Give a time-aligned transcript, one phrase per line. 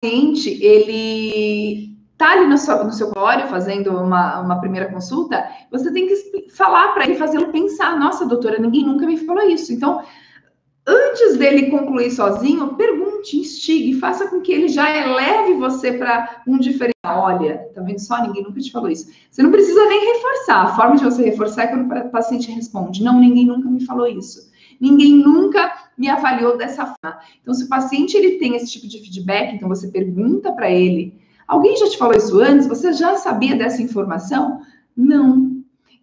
[0.00, 5.92] paciente, ele tá ali no seu, no seu consultório fazendo uma, uma primeira consulta, você
[5.92, 9.72] tem que falar para ele, fazê-lo pensar, nossa, doutora, ninguém nunca me falou isso.
[9.72, 10.02] Então,
[10.86, 16.58] antes dele concluir sozinho, pergunte, instigue, faça com que ele já eleve você para um
[16.58, 16.92] diferencial.
[17.04, 18.22] Olha, tá vendo só?
[18.22, 19.10] Ninguém nunca te falou isso.
[19.30, 20.62] Você não precisa nem reforçar.
[20.62, 24.06] A forma de você reforçar é quando o paciente responde: Não, ninguém nunca me falou
[24.06, 24.49] isso.
[24.80, 27.18] Ninguém nunca me avaliou dessa forma.
[27.40, 31.20] Então, se o paciente ele tem esse tipo de feedback, então você pergunta para ele:
[31.50, 32.68] Alguém já te falou isso antes?
[32.68, 34.60] Você já sabia dessa informação?
[34.96, 35.50] Não.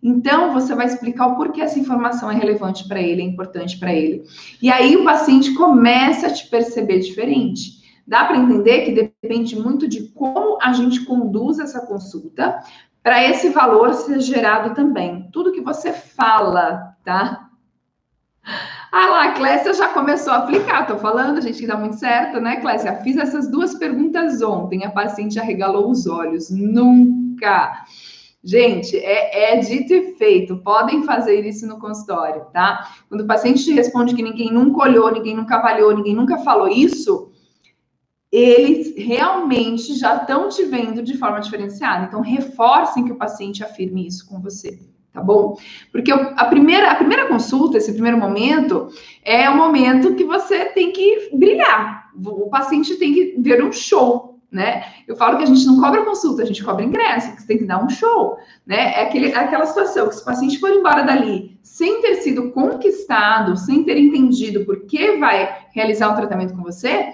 [0.03, 3.93] Então, você vai explicar o porquê essa informação é relevante para ele, é importante para
[3.93, 4.23] ele.
[4.61, 7.77] E aí o paciente começa a te perceber diferente.
[8.05, 12.59] Dá para entender que depende muito de como a gente conduz essa consulta
[13.01, 15.29] para esse valor ser gerado também.
[15.31, 17.46] Tudo que você fala, tá?
[18.91, 22.39] Ah lá, a Clécia já começou a aplicar, tô falando, gente, que dá muito certo,
[22.39, 22.95] né, Clécia?
[23.03, 26.49] Fiz essas duas perguntas ontem, a paciente arregalou os olhos.
[26.49, 27.85] Nunca.
[28.43, 30.57] Gente, é, é, dito e feito.
[30.57, 32.95] Podem fazer isso no consultório, tá?
[33.09, 36.69] Quando o paciente te responde que ninguém nunca olhou, ninguém nunca avaliou, ninguém nunca falou
[36.69, 37.29] isso,
[38.31, 42.05] eles realmente já estão te vendo de forma diferenciada.
[42.05, 44.79] Então, reforcem que o paciente afirme isso com você,
[45.17, 45.57] tá bom?
[45.91, 48.89] Porque a primeira, a primeira consulta, esse primeiro momento,
[49.23, 52.11] é o momento que você tem que brilhar.
[52.23, 54.83] O paciente tem que ver um show, né?
[55.07, 57.57] Eu falo que a gente não cobra consulta, a gente cobra ingresso, que você tem
[57.57, 58.93] que dar um show, né?
[58.93, 62.51] É, aquele, é aquela situação que se o paciente for embora dali sem ter sido
[62.51, 67.07] conquistado, sem ter entendido por que vai realizar um tratamento com você,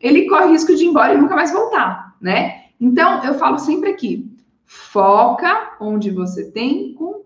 [0.00, 2.62] ele corre risco de ir embora e nunca mais voltar, né?
[2.80, 4.30] Então, eu falo sempre aqui,
[4.64, 7.19] foca onde você tem controle.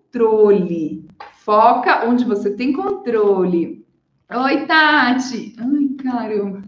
[1.44, 3.84] Foca onde você tem controle.
[4.32, 5.56] Oi, Tati.
[5.58, 6.62] Ai, caramba.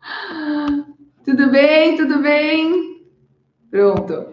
[1.24, 1.96] Tudo bem?
[1.96, 3.04] Tudo bem?
[3.68, 4.28] Pronto.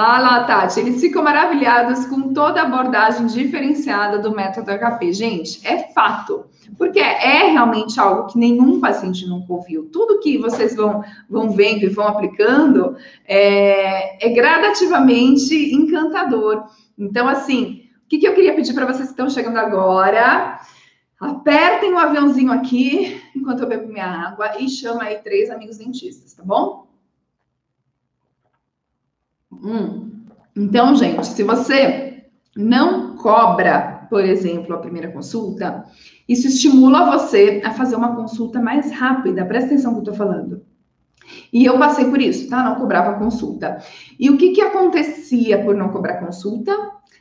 [0.00, 5.12] Ah lá, Tati, eles ficam maravilhados com toda a abordagem diferenciada do método HP.
[5.12, 6.44] Gente, é fato,
[6.76, 9.90] porque é realmente algo que nenhum paciente nunca ouviu.
[9.90, 12.94] Tudo que vocês vão, vão vendo e vão aplicando
[13.26, 16.68] é, é gradativamente encantador.
[16.96, 20.60] Então, assim, o que, que eu queria pedir para vocês que estão chegando agora?
[21.18, 26.34] Apertem o aviãozinho aqui, enquanto eu bebo minha água, e chama aí três amigos dentistas,
[26.34, 26.87] tá bom?
[29.62, 30.24] Hum.
[30.56, 32.24] Então, gente, se você
[32.56, 35.84] não cobra, por exemplo, a primeira consulta,
[36.28, 39.44] isso estimula você a fazer uma consulta mais rápida.
[39.44, 40.62] Presta atenção no que eu tô falando.
[41.52, 42.62] E eu passei por isso, tá?
[42.62, 43.82] Não cobrava consulta.
[44.18, 46.72] E o que que acontecia por não cobrar consulta?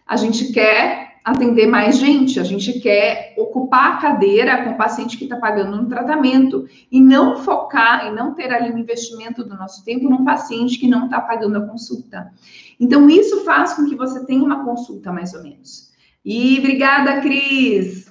[0.06, 5.18] A gente quer atender mais gente, a gente quer ocupar a cadeira com o paciente
[5.18, 9.58] que está pagando no tratamento e não focar e não ter ali um investimento do
[9.58, 12.32] nosso tempo num paciente que não está pagando a consulta.
[12.80, 15.90] Então, isso faz com que você tenha uma consulta mais ou menos.
[16.24, 18.10] E obrigada, Cris.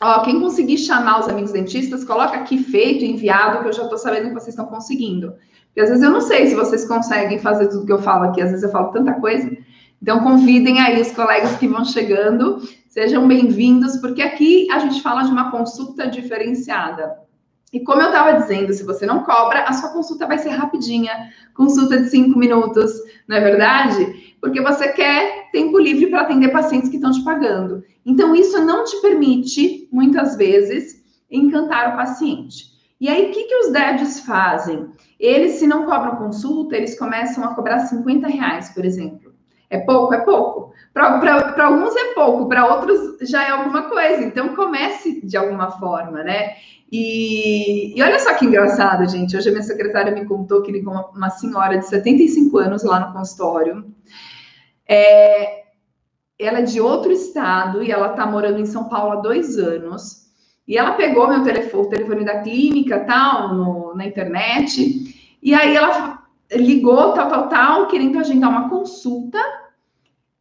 [0.00, 3.98] Ó, quem conseguir chamar os amigos dentistas, coloca aqui feito, enviado, que eu já estou
[3.98, 5.34] sabendo que vocês estão conseguindo.
[5.66, 8.40] Porque às vezes eu não sei se vocês conseguem fazer tudo que eu falo aqui,
[8.40, 9.46] às vezes eu falo tanta coisa.
[10.00, 15.22] Então, convidem aí os colegas que vão chegando, sejam bem-vindos, porque aqui a gente fala
[15.22, 17.18] de uma consulta diferenciada.
[17.72, 21.30] E como eu estava dizendo, se você não cobra, a sua consulta vai ser rapidinha,
[21.54, 22.92] consulta de cinco minutos,
[23.26, 24.36] não é verdade?
[24.40, 27.82] Porque você quer tempo livre para atender pacientes que estão te pagando.
[28.04, 32.66] Então, isso não te permite, muitas vezes, encantar o paciente.
[33.00, 34.88] E aí, o que, que os DEDs fazem?
[35.18, 39.25] Eles, se não cobram consulta, eles começam a cobrar 50 reais, por exemplo.
[39.68, 40.14] É pouco?
[40.14, 40.72] É pouco.
[40.92, 44.24] Para alguns é pouco, para outros já é alguma coisa.
[44.24, 46.54] Então comece de alguma forma, né?
[46.90, 49.36] E, e, olha só que engraçado, gente.
[49.36, 53.12] Hoje a minha secretária me contou que ligou uma, senhora de 75 anos lá no
[53.12, 53.84] consultório.
[54.88, 55.64] É,
[56.38, 60.26] ela é de outro estado e ela está morando em São Paulo há dois anos.
[60.66, 65.38] E ela pegou meu telefone, o telefone da clínica, tal, no, na internet.
[65.42, 69.38] E aí ela ligou, tal, tal, tal, querendo agendar uma consulta.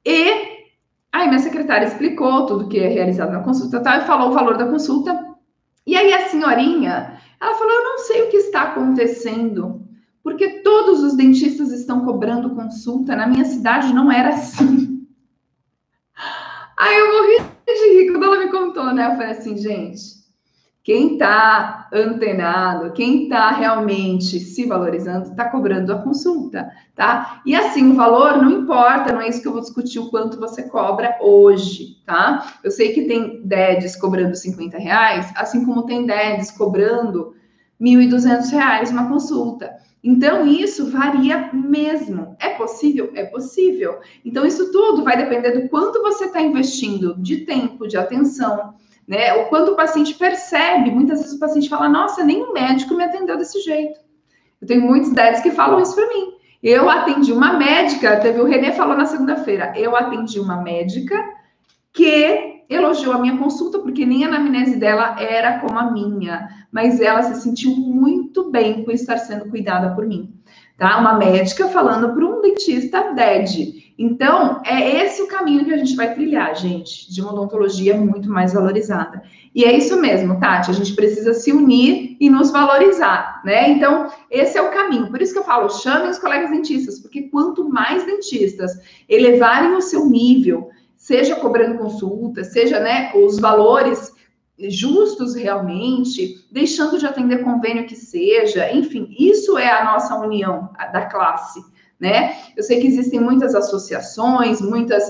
[0.05, 0.65] E
[1.11, 4.57] aí minha secretária explicou tudo que é realizado na consulta, tal, e falou o valor
[4.57, 5.35] da consulta.
[5.85, 9.81] E aí a senhorinha, ela falou: "Eu não sei o que está acontecendo,
[10.23, 13.15] porque todos os dentistas estão cobrando consulta.
[13.15, 14.95] Na minha cidade não era assim."
[16.77, 19.05] Aí eu morri de rir quando ela me contou, né?
[19.05, 20.24] Eu falei assim, gente,
[20.85, 27.41] quem está antenado, quem está realmente se valorizando, está cobrando a consulta, tá?
[27.43, 30.39] E assim, o valor não importa, não é isso que eu vou discutir o quanto
[30.39, 32.53] você cobra hoje, tá?
[32.63, 37.33] Eu sei que tem DEDs cobrando 50 reais, assim como tem DEDs cobrando
[37.81, 39.73] R$ 1.200 uma consulta.
[40.03, 42.35] Então, isso varia mesmo.
[42.39, 43.09] É possível?
[43.15, 44.01] É possível.
[44.23, 48.75] Então, isso tudo vai depender do quanto você está investindo de tempo, de atenção,
[49.07, 49.33] né?
[49.33, 50.91] O quanto o paciente percebe.
[50.91, 53.99] Muitas vezes o paciente fala: Nossa, nem o médico me atendeu desse jeito.
[54.61, 56.33] Eu tenho muitos dados que falam isso para mim.
[56.63, 61.23] Eu atendi uma médica, teve o Renê falou na segunda-feira, eu atendi uma médica
[61.93, 66.99] que elogiou a minha consulta, porque nem a anamnese dela era como a minha, mas
[66.99, 70.33] ela se sentiu muito bem por estar sendo cuidada por mim.
[70.77, 70.97] Tá?
[70.97, 73.84] Uma médica falando para um dentista DED.
[73.97, 78.29] Então, é esse o caminho que a gente vai trilhar, gente, de uma odontologia muito
[78.29, 79.23] mais valorizada.
[79.53, 83.69] E é isso mesmo, Tati, a gente precisa se unir e nos valorizar, né?
[83.69, 85.09] Então, esse é o caminho.
[85.09, 88.73] Por isso que eu falo, chamem os colegas dentistas, porque quanto mais dentistas
[89.07, 94.13] elevarem o seu nível, seja cobrando consulta, seja, né, os valores
[94.57, 101.05] justos realmente, deixando de atender convênio que seja, enfim, isso é a nossa união da
[101.05, 101.63] classe,
[102.05, 102.35] né?
[102.55, 105.03] Eu sei que existem muitas associações, muitas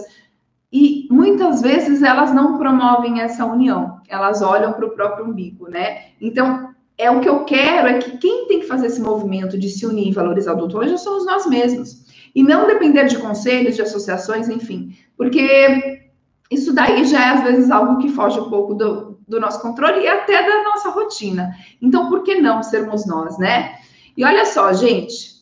[0.71, 6.05] e muitas vezes elas não promovem essa união, elas olham para o próprio umbigo, né?
[6.19, 9.69] Então, é o que eu quero é que quem tem que fazer esse movimento de
[9.69, 12.05] se unir e valorizar a odontologia somos nós mesmos.
[12.33, 14.95] E não depender de conselhos, de associações, enfim.
[15.17, 16.01] Porque
[16.49, 20.01] isso daí já é, às vezes, algo que foge um pouco do, do nosso controle
[20.01, 21.51] e até da nossa rotina.
[21.81, 23.75] Então, por que não sermos nós, né?
[24.17, 25.34] E olha só, gente.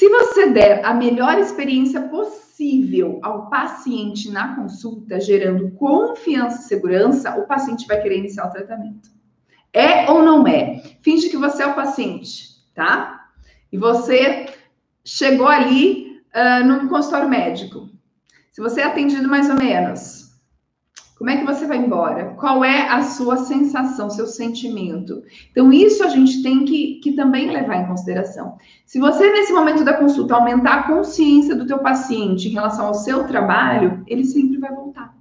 [0.00, 7.36] Se você der a melhor experiência possível ao paciente na consulta, gerando confiança e segurança,
[7.36, 9.10] o paciente vai querer iniciar o tratamento.
[9.74, 10.82] É ou não é?
[11.02, 12.44] Finge que você é o paciente,
[12.74, 13.26] tá?
[13.70, 14.46] E você
[15.04, 17.90] chegou ali uh, num consultório médico.
[18.52, 20.29] Se você é atendido mais ou menos,
[21.20, 22.34] como é que você vai embora?
[22.40, 25.22] Qual é a sua sensação, seu sentimento?
[25.50, 28.56] Então, isso a gente tem que, que também levar em consideração.
[28.86, 32.94] Se você, nesse momento da consulta, aumentar a consciência do teu paciente em relação ao
[32.94, 35.14] seu trabalho, ele sempre vai voltar.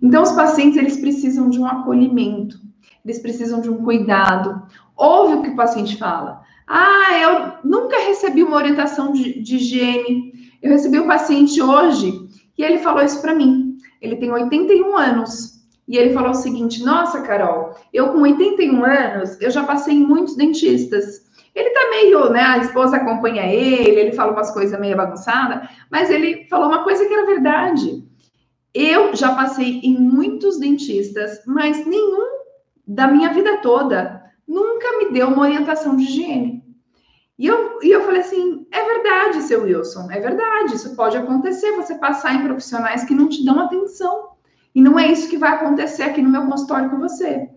[0.00, 2.58] Então, os pacientes, eles precisam de um acolhimento,
[3.04, 4.62] eles precisam de um cuidado.
[4.96, 6.40] Ouve o que o paciente fala.
[6.66, 10.32] Ah, eu nunca recebi uma orientação de, de higiene.
[10.62, 12.18] Eu recebi um paciente hoje
[12.56, 13.71] e ele falou isso para mim.
[14.02, 15.62] Ele tem 81 anos.
[15.86, 20.06] E ele falou o seguinte: Nossa, Carol, eu com 81 anos, eu já passei em
[20.06, 21.30] muitos dentistas.
[21.54, 22.40] Ele tá meio, né?
[22.40, 27.06] A esposa acompanha ele, ele fala umas coisas meio bagunçadas, mas ele falou uma coisa
[27.06, 28.02] que era verdade.
[28.74, 32.42] Eu já passei em muitos dentistas, mas nenhum
[32.86, 36.61] da minha vida toda nunca me deu uma orientação de higiene.
[37.38, 41.72] E eu, e eu falei assim: é verdade, seu Wilson, é verdade, isso pode acontecer,
[41.72, 44.32] você passar em profissionais que não te dão atenção.
[44.74, 47.48] E não é isso que vai acontecer aqui no meu consultório com você.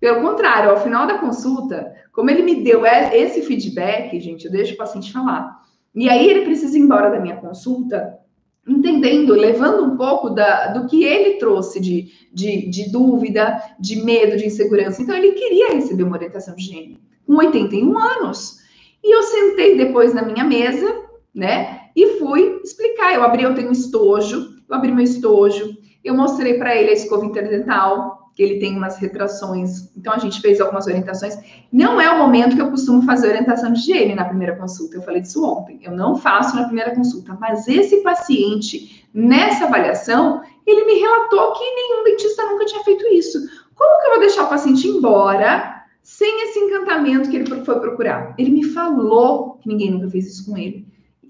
[0.00, 4.74] Pelo contrário, ao final da consulta, como ele me deu esse feedback, gente, eu deixo
[4.74, 5.58] o paciente falar.
[5.94, 8.18] E aí ele precisa ir embora da minha consulta,
[8.66, 14.36] entendendo, levando um pouco da, do que ele trouxe de, de, de dúvida, de medo,
[14.36, 15.02] de insegurança.
[15.02, 18.58] Então, ele queria receber uma orientação de higiene com 81 anos.
[19.02, 20.94] E eu sentei depois na minha mesa,
[21.34, 21.88] né?
[21.94, 23.14] E fui explicar.
[23.14, 27.24] Eu abri, eu tenho estojo, eu abri meu estojo, eu mostrei para ele a escova
[27.24, 29.90] interdental, que ele tem umas retrações.
[29.96, 31.36] Então a gente fez algumas orientações.
[31.72, 34.96] Não é o momento que eu costumo fazer orientação de higiene na primeira consulta.
[34.96, 35.80] Eu falei disso ontem.
[35.82, 41.64] Eu não faço na primeira consulta, mas esse paciente nessa avaliação, ele me relatou que
[41.64, 43.38] nenhum dentista nunca tinha feito isso.
[43.74, 48.34] Como que eu vou deixar o paciente embora sem esse encantamento que ele foi procurar.
[48.38, 50.86] Ele me falou que ninguém nunca fez isso com ele.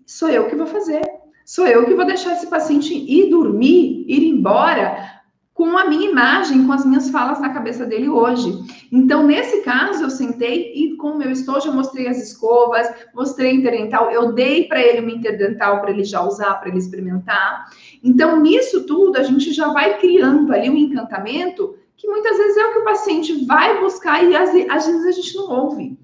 [0.07, 1.03] Sou eu que vou fazer.
[1.45, 5.19] Sou eu que vou deixar esse paciente ir dormir, ir embora
[5.59, 8.57] com a minha imagem, com as minhas falas na cabeça dele hoje.
[8.93, 13.51] Então, nesse caso, eu sentei e com o meu estojo eu mostrei as escovas, mostrei
[13.55, 17.65] interdental, eu dei para ele uma interdental para ele já usar, para ele experimentar.
[18.05, 22.65] Então, nisso tudo, a gente já vai criando ali um encantamento que muitas vezes é
[22.65, 25.99] o que o paciente vai buscar e às, às vezes a gente não ouve.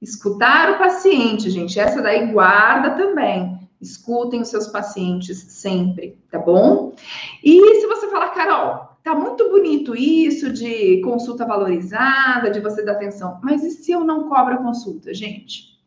[0.00, 3.58] Escutar o paciente, gente, essa daí guarda também.
[3.80, 6.94] Escutem os seus pacientes sempre, tá bom?
[7.42, 12.92] E se você falar, Carol, tá muito bonito isso de consulta valorizada, de você dar
[12.92, 15.78] atenção, mas e se eu não cobro a consulta, gente?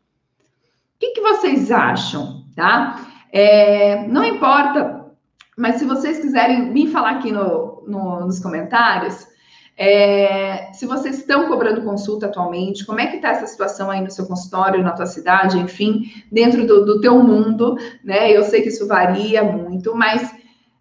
[0.96, 3.08] O que, que vocês acham, tá?
[3.30, 5.12] É, não importa,
[5.56, 9.26] mas se vocês quiserem me falar aqui no, no, nos comentários,
[9.84, 14.12] é, se vocês estão cobrando consulta atualmente, como é que está essa situação aí no
[14.12, 18.30] seu consultório, na tua cidade, enfim, dentro do, do teu mundo, né?
[18.30, 20.32] Eu sei que isso varia muito, mas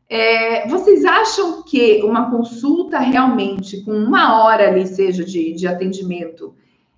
[0.08, 6.54] é, vocês acham que uma consulta realmente com uma hora ali, seja de, de atendimento,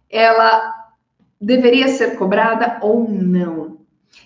[0.10, 0.74] ela
[1.40, 3.78] deveria ser cobrada ou não?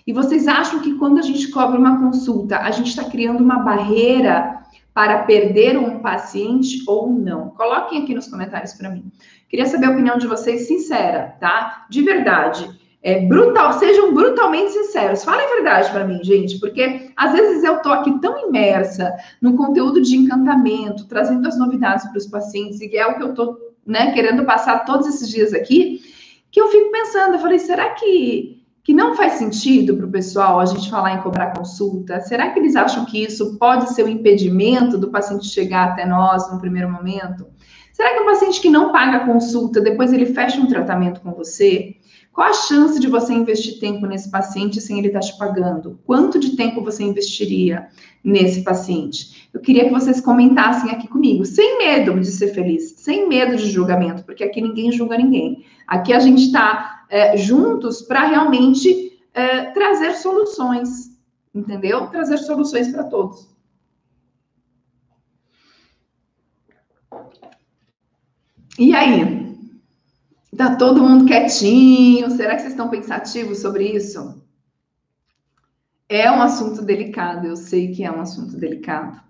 [0.04, 3.60] E vocês acham que quando a gente cobra uma consulta, a gente está criando uma
[3.60, 4.64] barreira
[4.98, 7.50] para perder um paciente ou não?
[7.50, 9.12] Coloquem aqui nos comentários para mim.
[9.48, 11.86] Queria saber a opinião de vocês sincera, tá?
[11.88, 12.68] De verdade.
[13.00, 15.22] É, brutal, sejam brutalmente sinceros.
[15.22, 19.56] Falem a verdade para mim, gente, porque às vezes eu tô aqui tão imersa no
[19.56, 23.56] conteúdo de encantamento, trazendo as novidades para os pacientes, e é o que eu tô,
[23.86, 26.00] né, querendo passar todos esses dias aqui,
[26.50, 28.57] que eu fico pensando, eu falei, será que
[28.88, 32.20] que não faz sentido para o pessoal a gente falar em cobrar consulta?
[32.20, 36.50] Será que eles acham que isso pode ser um impedimento do paciente chegar até nós
[36.50, 37.46] no primeiro momento?
[37.92, 41.96] Será que o paciente que não paga consulta, depois ele fecha um tratamento com você?
[42.32, 46.00] Qual a chance de você investir tempo nesse paciente sem ele estar tá te pagando?
[46.06, 47.88] Quanto de tempo você investiria
[48.24, 49.50] nesse paciente?
[49.52, 53.70] Eu queria que vocês comentassem aqui comigo, sem medo de ser feliz, sem medo de
[53.70, 55.66] julgamento, porque aqui ninguém julga ninguém.
[55.86, 61.18] Aqui a gente está é, juntos para realmente é, trazer soluções,
[61.54, 62.08] entendeu?
[62.08, 63.48] Trazer soluções para todos.
[68.78, 69.48] E aí?
[70.56, 72.30] Tá todo mundo quietinho?
[72.30, 74.42] Será que vocês estão pensativos sobre isso?
[76.08, 79.20] É um assunto delicado, eu sei que é um assunto delicado,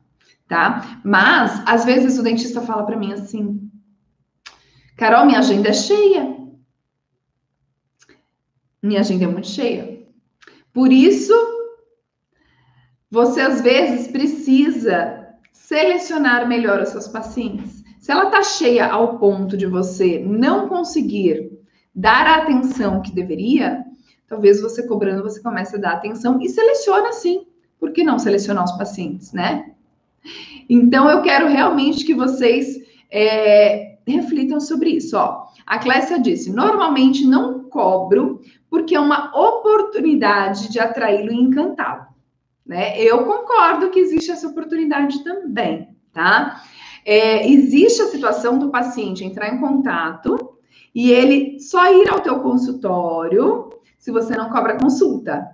[0.46, 1.00] tá?
[1.04, 3.68] Mas às vezes o dentista fala para mim assim:
[4.96, 6.36] Carol, minha agenda é cheia.
[8.88, 10.00] Minha agenda é muito cheia.
[10.72, 11.34] Por isso,
[13.10, 17.84] você às vezes precisa selecionar melhor os seus pacientes.
[18.00, 21.50] Se ela está cheia ao ponto de você não conseguir
[21.94, 23.84] dar a atenção que deveria,
[24.26, 27.46] talvez você cobrando, você comece a dar atenção e seleciona sim.
[27.78, 29.72] Por que não selecionar os pacientes, né?
[30.66, 32.78] Então, eu quero realmente que vocês
[33.10, 35.14] é, reflitam sobre isso.
[35.14, 42.06] Ó, a Clécia disse: normalmente não cobro porque é uma oportunidade de atraí-lo e encantá-lo.
[42.66, 43.00] Né?
[43.00, 46.62] Eu concordo que existe essa oportunidade também, tá?
[47.04, 50.58] É, existe a situação do paciente entrar em contato
[50.94, 55.46] e ele só ir ao teu consultório se você não cobra consulta.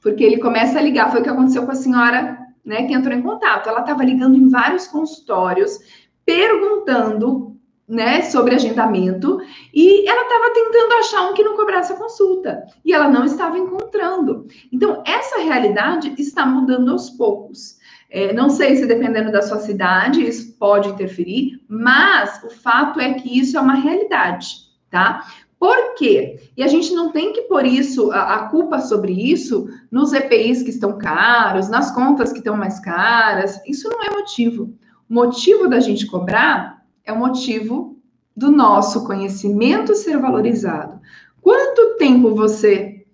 [0.00, 3.14] Porque ele começa a ligar, foi o que aconteceu com a senhora, né, que entrou
[3.14, 3.68] em contato.
[3.68, 5.78] Ela estava ligando em vários consultórios,
[6.24, 7.55] perguntando
[7.88, 9.38] né, sobre agendamento,
[9.72, 13.58] e ela estava tentando achar um que não cobrasse a consulta, e ela não estava
[13.58, 14.46] encontrando.
[14.72, 17.76] Então, essa realidade está mudando aos poucos.
[18.10, 23.14] É, não sei se dependendo da sua cidade isso pode interferir, mas o fato é
[23.14, 24.46] que isso é uma realidade,
[24.90, 25.26] tá?
[25.58, 26.50] Por quê?
[26.56, 30.62] E a gente não tem que pôr isso, a, a culpa sobre isso, nos EPIs
[30.62, 33.60] que estão caros, nas contas que estão mais caras.
[33.66, 34.74] Isso não é motivo.
[35.08, 36.75] O motivo da gente cobrar
[37.06, 37.96] é o motivo
[38.36, 41.00] do nosso conhecimento ser valorizado.
[41.40, 43.06] Quanto tempo você,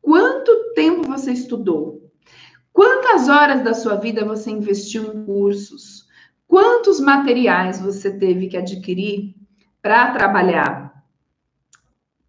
[0.00, 2.10] quanto tempo você estudou?
[2.72, 6.08] Quantas horas da sua vida você investiu em cursos?
[6.46, 9.34] Quantos materiais você teve que adquirir
[9.82, 11.04] para trabalhar?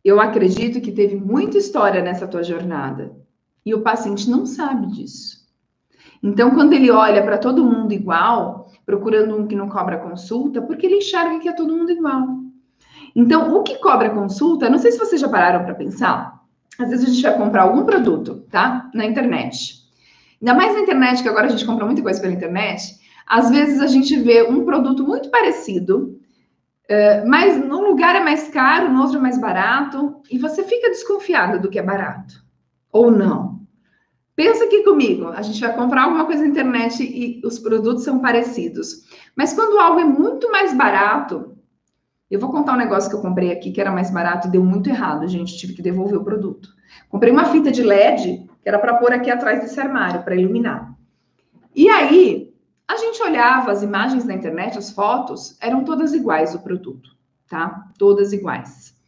[0.04, 3.16] Eu acredito que teve muita história nessa tua jornada
[3.64, 5.48] e o paciente não sabe disso.
[6.24, 8.61] Então, quando ele olha para todo mundo igual,
[8.92, 12.28] procurando um que não cobra consulta, porque ele enxerga que é todo mundo igual.
[13.16, 16.42] Então, o que cobra consulta, não sei se vocês já pararam para pensar,
[16.78, 18.90] às vezes a gente vai comprar algum produto, tá?
[18.94, 19.82] Na internet.
[20.42, 23.80] Ainda mais na internet, que agora a gente compra muita coisa pela internet, às vezes
[23.80, 26.20] a gente vê um produto muito parecido,
[26.90, 30.90] uh, mas num lugar é mais caro, no outro é mais barato, e você fica
[30.90, 32.44] desconfiada do que é barato.
[32.92, 33.61] Ou não.
[34.42, 38.18] Pensa aqui comigo, a gente vai comprar alguma coisa na internet e os produtos são
[38.18, 39.04] parecidos.
[39.36, 41.56] Mas quando algo é muito mais barato,
[42.28, 44.64] eu vou contar um negócio que eu comprei aqui que era mais barato e deu
[44.64, 46.70] muito errado, gente, tive que devolver o produto.
[47.08, 50.92] Comprei uma fita de LED que era para pôr aqui atrás desse armário para iluminar.
[51.76, 52.52] E aí,
[52.88, 57.12] a gente olhava as imagens na internet, as fotos, eram todas iguais o produto,
[57.48, 57.92] tá?
[57.96, 59.00] Todas iguais.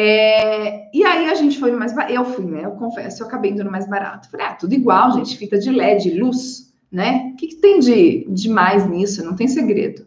[0.00, 2.14] É, e aí a gente foi no mais barato.
[2.14, 2.64] Eu fui, né?
[2.64, 4.30] Eu confesso, eu acabei indo no mais barato.
[4.30, 7.32] Falei, ah, tudo igual, gente, fita de LED, luz, né?
[7.32, 9.24] O que, que tem de, de mais nisso?
[9.24, 10.06] Não tem segredo.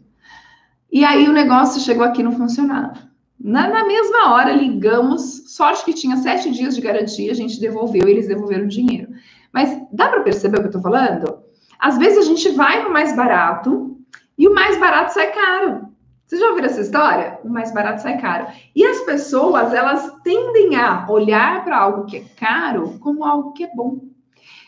[0.90, 2.94] E aí o negócio chegou aqui não funcionava.
[3.38, 8.08] Na, na, mesma hora, ligamos, sorte que tinha sete dias de garantia, a gente devolveu,
[8.08, 9.12] eles devolveram o dinheiro.
[9.52, 11.40] Mas dá para perceber o que eu tô falando?
[11.78, 13.98] Às vezes a gente vai no mais barato
[14.38, 15.91] e o mais barato sai caro.
[16.32, 17.42] Vocês já ouviram essa história?
[17.44, 18.48] O mais barato sai caro.
[18.74, 23.66] E as pessoas, elas tendem a olhar para algo que é caro como algo que
[23.66, 24.00] é bom.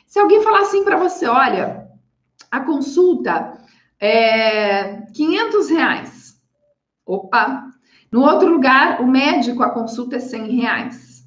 [0.05, 1.88] Se alguém falar assim para você, olha,
[2.51, 3.53] a consulta
[3.98, 6.38] é 500 reais.
[7.05, 7.65] Opa!
[8.12, 11.25] No outro lugar, o médico, a consulta é 100 reais.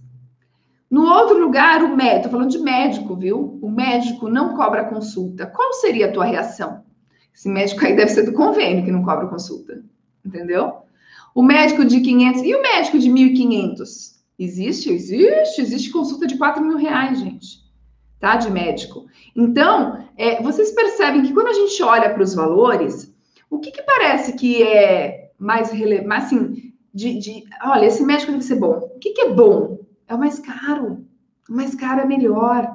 [0.90, 3.58] No outro lugar, o médico, tô falando de médico, viu?
[3.62, 5.46] O médico não cobra consulta.
[5.46, 6.84] Qual seria a tua reação?
[7.34, 9.82] Esse médico aí deve ser do convênio que não cobra consulta,
[10.26, 10.74] entendeu?
[11.34, 14.16] O médico de 500 e o médico de 1.500?
[14.38, 17.64] Existe, existe, existe consulta de 4 mil reais, gente,
[18.20, 18.36] tá?
[18.36, 19.06] De médico.
[19.34, 23.14] Então, é, vocês percebem que quando a gente olha para os valores,
[23.48, 28.44] o que, que parece que é mais relevante, assim, de, de, olha, esse médico deve
[28.44, 28.78] ser bom.
[28.94, 29.78] O que, que é bom?
[30.08, 31.04] É o mais caro.
[31.48, 32.74] O mais caro é melhor.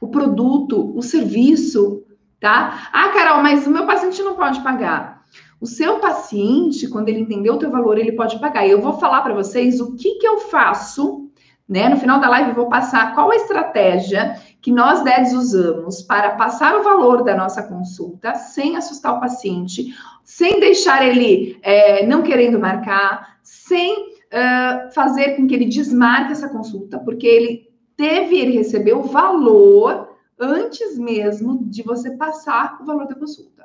[0.00, 2.02] O produto, o serviço,
[2.40, 2.88] tá?
[2.92, 5.19] Ah, Carol, mas o meu paciente não pode pagar.
[5.60, 8.66] O seu paciente, quando ele entender o teu valor, ele pode pagar.
[8.66, 11.28] E eu vou falar para vocês o que, que eu faço,
[11.68, 11.88] né?
[11.88, 16.30] No final da live eu vou passar qual a estratégia que nós DEDs usamos para
[16.30, 22.22] passar o valor da nossa consulta sem assustar o paciente, sem deixar ele é, não
[22.22, 28.56] querendo marcar, sem uh, fazer com que ele desmarque essa consulta, porque ele teve, ele
[28.56, 33.59] recebeu o valor antes mesmo de você passar o valor da consulta.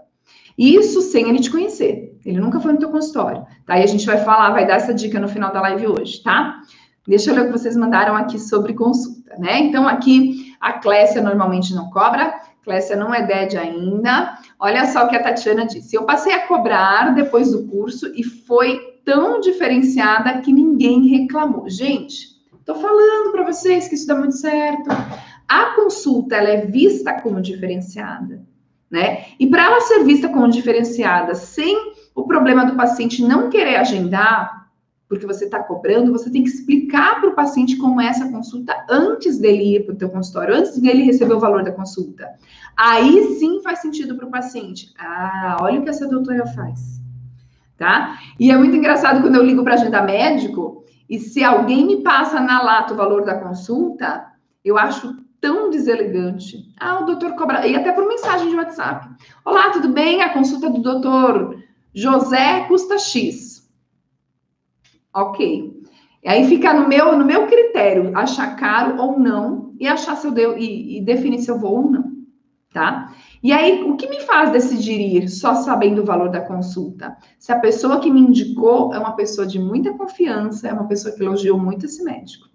[0.58, 2.18] Isso sem ele te conhecer.
[2.26, 3.76] Ele nunca foi no teu consultório, tá?
[3.76, 6.62] A gente vai falar, vai dar essa dica no final da live hoje, tá?
[7.08, 9.60] Deixa eu ler o que vocês mandaram aqui sobre consulta, né?
[9.60, 12.34] Então, aqui a Clécia normalmente não cobra,
[12.64, 14.40] Clécia não é DED ainda.
[14.60, 15.96] Olha só o que a Tatiana disse.
[15.96, 21.70] Eu passei a cobrar depois do curso e foi tão diferenciada que ninguém reclamou.
[21.70, 22.30] Gente,
[22.66, 24.90] tô falando para vocês que isso dá muito certo.
[25.48, 28.42] A consulta ela é vista como diferenciada,
[28.90, 29.26] né?
[29.40, 34.66] E para ela ser vista como diferenciada, sem o problema do paciente não querer agendar,
[35.08, 38.74] porque você está cobrando, você tem que explicar para o paciente como é essa consulta
[38.90, 42.28] antes dele ir para o teu consultório, antes dele receber o valor da consulta.
[42.76, 44.94] Aí sim faz sentido para o paciente.
[44.98, 47.02] Ah, olha o que essa doutora faz.
[47.78, 48.18] Tá?
[48.40, 52.40] E é muito engraçado quando eu ligo para agendar médico e se alguém me passa
[52.40, 54.26] na lata o valor da consulta,
[54.64, 55.16] eu acho
[55.46, 56.74] tão deselegante.
[56.80, 57.68] Ah, o doutor cobra.
[57.68, 59.08] E até por mensagem de WhatsApp.
[59.46, 60.24] Olá, tudo bem?
[60.24, 63.72] A consulta do doutor José custa X.
[65.14, 65.72] Ok.
[66.24, 70.26] E aí fica no meu, no meu critério, achar caro ou não, e achar se
[70.26, 72.12] eu deu, e, e definir se eu vou ou não,
[72.74, 73.14] tá?
[73.44, 77.16] E aí, o que me faz decidir ir só sabendo o valor da consulta?
[77.38, 81.14] Se a pessoa que me indicou é uma pessoa de muita confiança, é uma pessoa
[81.14, 82.50] que elogiou muito esse médico.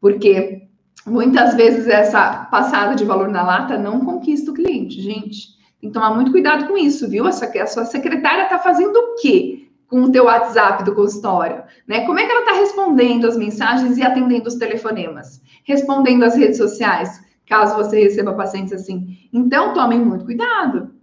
[0.00, 0.69] Porque
[1.06, 5.58] muitas vezes essa passada de valor na lata não conquista o cliente, gente.
[5.80, 7.26] Tem que tomar muito cuidado com isso, viu?
[7.26, 9.60] Essa, a sua secretária está fazendo o quê?
[9.90, 12.06] com o teu WhatsApp do consultório, né?
[12.06, 15.42] Como é que ela está respondendo as mensagens e atendendo os telefonemas?
[15.64, 19.18] Respondendo as redes sociais, caso você receba pacientes assim.
[19.32, 20.94] Então, tomem muito cuidado.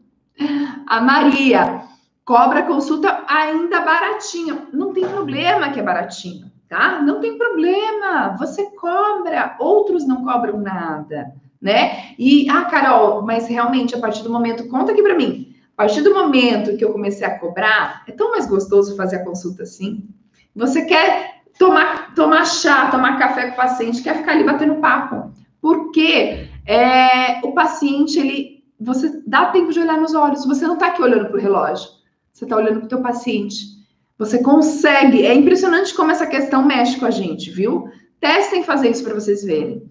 [0.87, 1.83] A Maria
[2.23, 4.67] cobra consulta ainda baratinho.
[4.71, 7.01] Não tem problema que é baratinho, tá?
[7.01, 8.35] Não tem problema.
[8.39, 12.13] Você cobra, outros não cobram nada, né?
[12.17, 15.55] E, ah, Carol, mas realmente, a partir do momento, conta aqui para mim.
[15.77, 19.23] A partir do momento que eu comecei a cobrar, é tão mais gostoso fazer a
[19.23, 20.07] consulta assim.
[20.55, 25.31] Você quer tomar, tomar chá, tomar café com o paciente, quer ficar ali batendo papo.
[25.61, 30.45] Porque é, o paciente, ele, você dá tempo de olhar nos olhos.
[30.45, 31.89] Você não está aqui olhando para o relógio.
[32.33, 33.76] Você está olhando para o teu paciente.
[34.17, 35.25] Você consegue.
[35.25, 37.89] É impressionante como essa questão mexe com a gente, viu?
[38.19, 39.83] Testem fazer isso para vocês verem.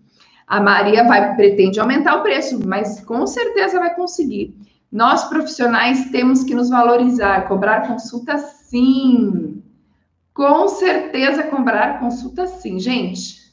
[0.46, 4.56] A Maria vai pretende aumentar o preço, mas com certeza vai conseguir.
[4.90, 9.62] Nós profissionais temos que nos valorizar, cobrar consulta sim.
[10.32, 13.46] Com certeza cobrar consulta sim, gente.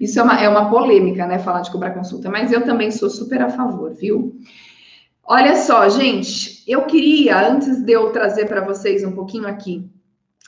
[0.00, 1.38] Isso é uma, é uma polêmica, né?
[1.38, 4.36] Falar de cobrar consulta, mas eu também sou super a favor, viu?
[5.24, 9.88] Olha só, gente, eu queria, antes de eu trazer para vocês um pouquinho aqui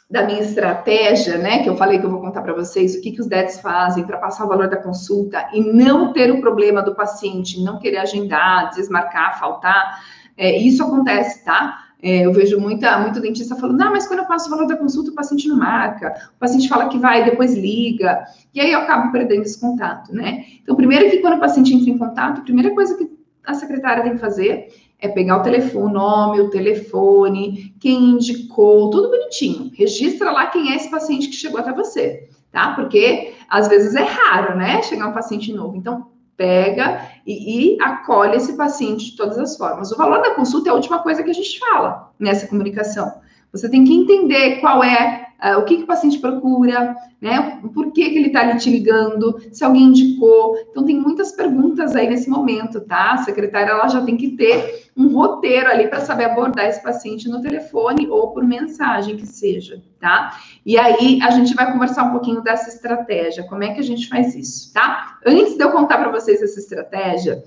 [0.08, 3.10] da minha estratégia, né, que eu falei que eu vou contar para vocês o que,
[3.10, 6.80] que os DETs fazem para passar o valor da consulta e não ter o problema
[6.80, 10.00] do paciente não querer agendar, desmarcar, faltar.
[10.36, 11.86] É, isso acontece, tá?
[12.00, 14.76] É, eu vejo muita, muito dentista falando, não, mas quando eu passo o valor da
[14.76, 18.24] consulta, o paciente não marca, o paciente fala que vai, depois liga,
[18.54, 20.44] e aí eu acabo perdendo esse contato, né?
[20.62, 23.10] Então, primeiro que quando o paciente entra em contato, a primeira coisa que
[23.44, 28.90] a secretária tem que fazer é pegar o telefone, o nome, o telefone, quem indicou,
[28.90, 29.70] tudo bonitinho.
[29.74, 32.74] Registra lá quem é esse paciente que chegou até você, tá?
[32.74, 34.82] Porque às vezes é raro, né?
[34.82, 35.76] Chegar um paciente novo.
[35.76, 36.06] Então,
[36.36, 39.90] pega e, e, acolhe esse paciente de todas as formas.
[39.90, 43.20] O valor da consulta é a última coisa que a gente fala nessa comunicação.
[43.52, 47.60] Você tem que entender qual é Uh, o que, que o paciente procura, né?
[47.74, 50.56] Por que, que ele está ali te ligando, se alguém indicou.
[50.70, 53.12] Então, tem muitas perguntas aí nesse momento, tá?
[53.12, 57.28] A secretária ela já tem que ter um roteiro ali para saber abordar esse paciente
[57.28, 60.38] no telefone ou por mensagem que seja, tá?
[60.64, 64.08] E aí a gente vai conversar um pouquinho dessa estratégia, como é que a gente
[64.08, 65.18] faz isso, tá?
[65.26, 67.44] Antes de eu contar para vocês essa estratégia,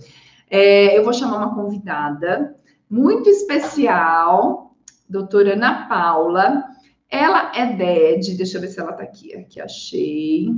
[0.50, 2.56] é, eu vou chamar uma convidada
[2.90, 4.76] muito especial,
[5.08, 6.64] doutora Ana Paula.
[7.10, 9.36] Ela é DED, deixa eu ver se ela tá aqui.
[9.36, 10.50] Aqui achei.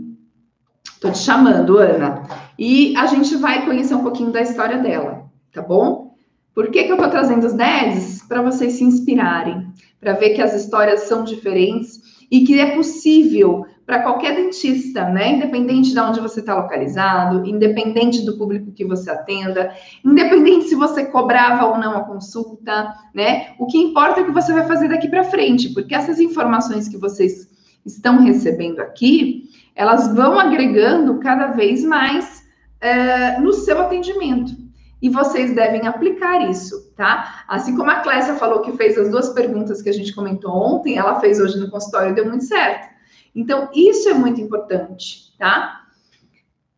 [0.99, 2.23] Tô te chamando, Ana.
[2.59, 6.15] E a gente vai conhecer um pouquinho da história dela, tá bom?
[6.53, 8.23] Por que, que eu tô trazendo os DEDs?
[8.27, 13.65] Para vocês se inspirarem, para ver que as histórias são diferentes e que é possível
[13.91, 15.33] para qualquer dentista, né?
[15.33, 21.03] Independente de onde você está localizado, independente do público que você atenda, independente se você
[21.07, 23.53] cobrava ou não a consulta, né?
[23.59, 26.87] O que importa é o que você vai fazer daqui para frente, porque essas informações
[26.87, 27.49] que vocês
[27.85, 32.47] estão recebendo aqui, elas vão agregando cada vez mais
[32.79, 34.53] é, no seu atendimento.
[35.01, 37.43] E vocês devem aplicar isso, tá?
[37.45, 40.97] Assim como a Clécia falou que fez as duas perguntas que a gente comentou ontem,
[40.97, 42.90] ela fez hoje no consultório e deu muito certo.
[43.35, 45.81] Então, isso é muito importante, tá?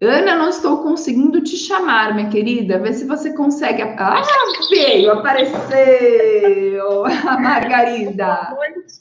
[0.01, 2.77] Ana, não estou conseguindo te chamar, minha querida.
[2.77, 3.81] Vê se você consegue.
[3.81, 4.21] Ah,
[4.69, 7.05] veio, apareceu!
[7.05, 8.49] A Margarida.
[8.51, 8.99] Boa noite.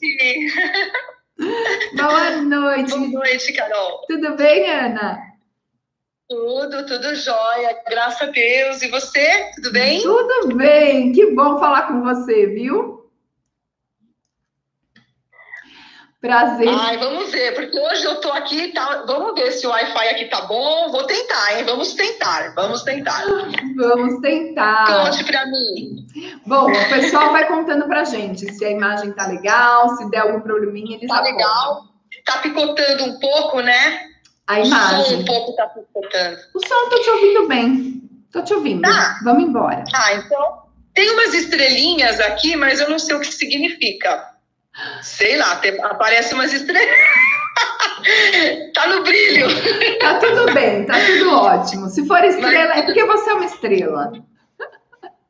[1.97, 2.97] Boa noite.
[2.97, 4.01] Boa noite, Carol.
[4.07, 5.19] Tudo bem, Ana?
[6.29, 7.77] Tudo, tudo jóia.
[7.89, 8.81] Graças a Deus.
[8.81, 9.51] E você?
[9.55, 10.01] Tudo bem?
[10.01, 11.11] Tudo bem.
[11.11, 12.92] Que bom falar com você, viu?
[16.23, 16.69] Prazer.
[16.69, 20.25] Ai, vamos ver, porque hoje eu tô aqui, tá, vamos ver se o Wi-Fi aqui
[20.29, 20.89] tá bom.
[20.89, 21.65] Vou tentar, hein?
[21.65, 23.25] Vamos tentar, vamos tentar.
[23.75, 24.85] Vamos tentar.
[24.87, 26.07] Conte pra mim.
[26.45, 30.39] Bom, o pessoal vai contando pra gente se a imagem tá legal, se der algum
[30.39, 31.87] probleminha, eles Tá legal.
[32.25, 34.07] Tá picotando um pouco, né?
[34.47, 35.01] A imagem.
[35.01, 36.37] O som um pouco tá picotando.
[36.55, 38.01] O som tô te ouvindo bem.
[38.31, 38.81] Tô te ouvindo.
[38.81, 39.19] Tá.
[39.25, 39.83] Vamos embora.
[39.93, 40.63] Ah, então.
[40.93, 44.32] Tem umas estrelinhas aqui, mas eu não sei o que significa.
[45.01, 46.89] Sei lá, tem, aparece umas estrelas.
[48.73, 49.47] tá no brilho.
[49.99, 51.89] Tá tudo bem, tá tudo ótimo.
[51.89, 54.11] Se for estrela, é porque você é uma estrela.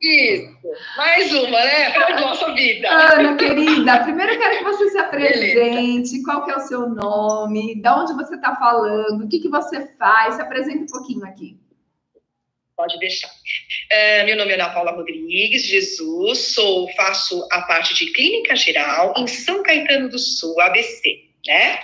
[0.00, 0.52] Isso,
[0.98, 1.90] mais uma, né?
[1.92, 2.88] Para nossa vida.
[2.90, 6.24] Ana, querida, primeiro eu quero que você se apresente, Beleza.
[6.24, 9.86] qual que é o seu nome, de onde você está falando, o que, que você
[9.98, 11.58] faz, se apresente um pouquinho aqui.
[12.76, 13.30] Pode deixar.
[13.90, 19.14] É, meu nome é Ana Paula Rodrigues Jesus, sou, faço a parte de clínica geral
[19.16, 21.78] em São Caetano do Sul, ABC, né?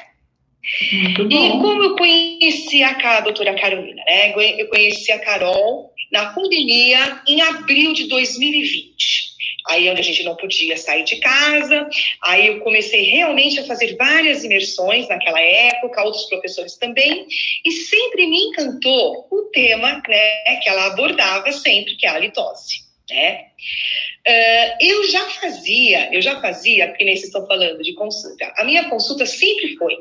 [1.31, 4.33] E como eu conheci a, a doutora Carolina, né?
[4.59, 9.30] Eu conheci a Carol na pandemia em abril de 2020
[9.69, 11.89] aí onde a gente não podia sair de casa.
[12.23, 17.27] Aí eu comecei realmente a fazer várias imersões naquela época, outros professores também,
[17.65, 22.90] e sempre me encantou o tema né, que ela abordava sempre, que é a litose.
[23.11, 23.47] Né?
[24.27, 28.53] Uh, eu já fazia, eu já fazia, porque nem vocês estão falando de consulta.
[28.57, 29.97] A minha consulta sempre foi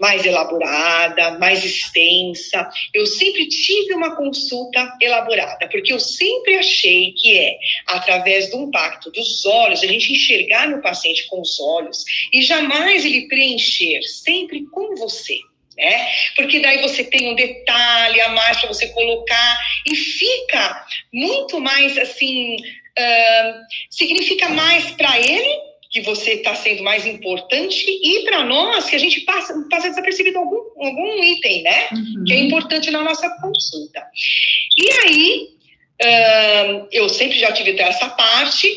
[0.00, 2.68] mais elaborada, mais extensa.
[2.94, 9.10] Eu sempre tive uma consulta elaborada, porque eu sempre achei que é através do impacto
[9.10, 14.66] dos olhos, a gente enxergar no paciente com os olhos e jamais ele preencher, sempre
[14.66, 15.38] com você.
[15.78, 16.08] Né?
[16.34, 21.96] Porque daí você tem um detalhe a mais para você colocar e fica muito mais
[21.96, 28.90] assim uh, significa mais para ele que você está sendo mais importante e para nós
[28.90, 31.88] que a gente passa, passa desapercebido algum, algum item, né?
[31.92, 32.24] Uhum.
[32.26, 34.04] Que é importante na nossa consulta.
[34.76, 35.48] E aí,
[36.02, 38.68] uh, eu sempre já tive essa parte,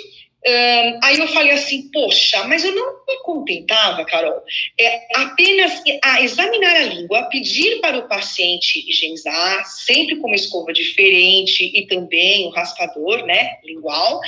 [1.04, 4.42] aí eu falei assim, poxa, mas eu não me contentava, Carol,
[4.80, 10.74] é apenas a examinar a língua, pedir para o paciente higienizar, sempre com uma escova
[10.74, 14.20] diferente e também um raspador, né, lingual.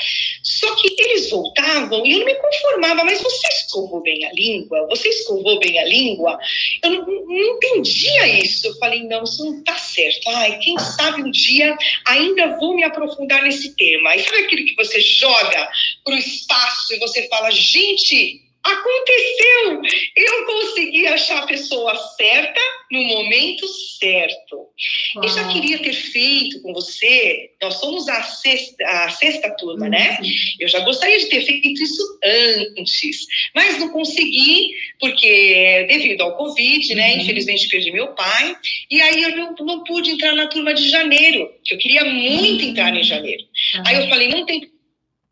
[0.44, 4.88] Só que eles voltavam e eu não me conformava, mas você escovou bem a língua?
[4.90, 6.38] Você escovou bem a língua?
[6.84, 8.68] Eu não, não entendia isso.
[8.68, 10.30] Eu falei, não, isso não está certo.
[10.30, 14.16] Ai, quem sabe um dia ainda vou me aprofundar nesse tema.
[14.16, 15.70] E sabe aquilo que você joga
[16.04, 19.82] para o espaço e você fala, gente, aconteceu!
[20.16, 23.68] Eu consegui achar a pessoa certa no momento
[24.00, 24.68] certo.
[25.24, 30.18] E já queria ter feito com você, nós somos a sexta, a sexta turma, né?
[30.18, 30.24] uhum.
[30.24, 30.34] né?
[30.60, 36.96] Eu já gostaria de ter feito isso antes, mas não consegui, porque devido ao Covid,
[36.96, 37.14] né?
[37.14, 37.22] Uhum.
[37.22, 38.56] Infelizmente perdi meu pai,
[38.90, 42.64] e aí eu não, não pude entrar na turma de janeiro, que eu queria muito
[42.64, 42.70] uhum.
[42.70, 43.44] entrar em janeiro.
[43.86, 44.73] Aí eu falei, não tem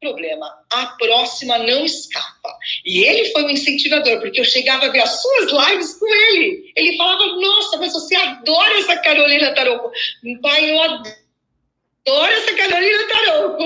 [0.02, 2.58] problema, a próxima não escapa.
[2.86, 6.74] E ele foi um incentivador, porque eu chegava a ver as suas lives com ele.
[6.76, 9.92] Ele falava: Nossa, mas você adora essa Carolina Tarouco.
[10.42, 13.64] Pai, eu adoro essa Carolina Tarouco.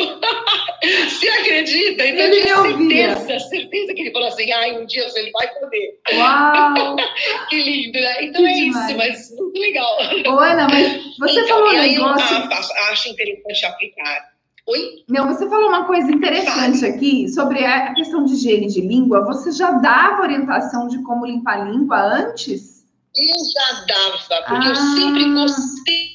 [1.09, 2.05] você acredita?
[2.05, 5.99] Então, ele eu certeza, certeza que ele falou assim: Ai, um dia ele vai poder.
[6.13, 6.95] Uau!
[7.49, 8.25] que lindo, né?
[8.25, 8.85] Então que é demais.
[8.85, 9.97] isso, mas muito legal.
[10.27, 12.35] Ô, Ana, mas você então, falou um negócio.
[12.35, 14.34] Eu acho interessante aplicar
[14.67, 15.03] Oi?
[15.07, 19.23] Não, você falou uma coisa interessante aqui sobre a questão de higiene de língua.
[19.25, 22.83] Você já dava orientação de como limpar a língua antes?
[23.15, 24.69] Eu já dava, porque ah.
[24.69, 26.14] eu sempre gostei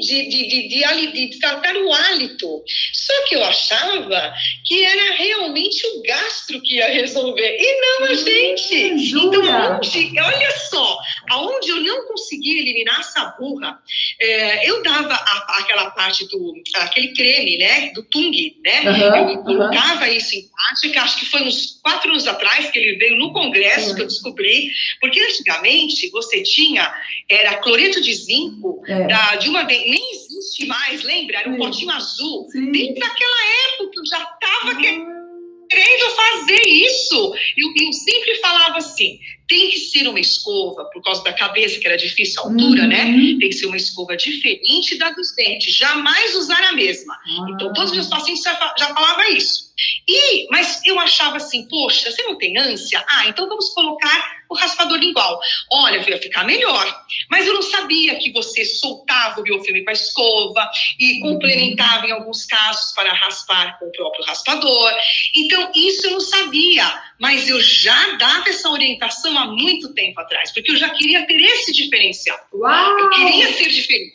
[0.00, 2.62] de, de, de, de, de tratar o hálito.
[2.92, 8.14] Só que eu achava que era realmente o gastro que ia resolver, e não a
[8.14, 8.92] gente.
[8.92, 10.98] Hum, então, onde, olha só,
[11.30, 13.78] aonde eu não conseguia eliminar essa burra,
[14.20, 18.80] é, eu dava a, aquela parte do, aquele creme, né, do Tung, né?
[18.82, 20.12] Uhum, eu colocava uhum.
[20.12, 23.90] isso em prática, acho que foi uns quatro anos atrás que ele veio no congresso
[23.90, 23.94] uhum.
[23.96, 26.92] que eu descobri, porque antigamente você tinha,
[27.28, 29.06] era cloreto de zinco é.
[29.06, 31.38] da, de uma uma vez, nem existe mais, lembra?
[31.38, 31.58] Era um Sim.
[31.58, 32.48] potinho azul.
[32.50, 32.72] Sim.
[32.72, 33.44] Desde aquela
[33.74, 35.66] época eu já estava ah.
[35.68, 37.34] querendo fazer isso.
[37.56, 39.18] Eu, eu sempre falava assim:
[39.50, 43.04] tem que ser uma escova, por causa da cabeça, que era difícil a altura, né?
[43.04, 43.32] uhum.
[43.32, 43.36] né?
[43.40, 47.12] Tem que ser uma escova diferente da dos dentes, jamais usar a mesma.
[47.14, 47.46] Ah.
[47.50, 49.70] Então, todos os meus pacientes já, já falavam isso.
[50.06, 53.04] E, mas eu achava assim, poxa, você não tem ânsia?
[53.08, 55.40] Ah, então vamos colocar o raspador lingual.
[55.72, 57.04] Olha, vai ficar melhor.
[57.30, 61.32] Mas eu não sabia que você soltava o biofilme com a escova e uhum.
[61.32, 64.92] complementava em alguns casos para raspar com o próprio raspador.
[65.34, 66.84] Então, isso eu não sabia,
[67.20, 71.38] mas eu já dava essa orientação há muito tempo atrás, porque eu já queria ter
[71.38, 72.38] esse diferencial.
[72.54, 72.98] Uau!
[72.98, 74.10] Eu queria ser diferente.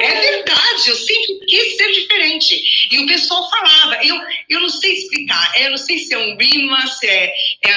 [0.00, 2.62] É verdade, eu sempre quis ser diferente.
[2.92, 4.16] E o pessoal falava, eu,
[4.48, 7.72] eu não sei explicar, eu não sei se é um rima, se é, é,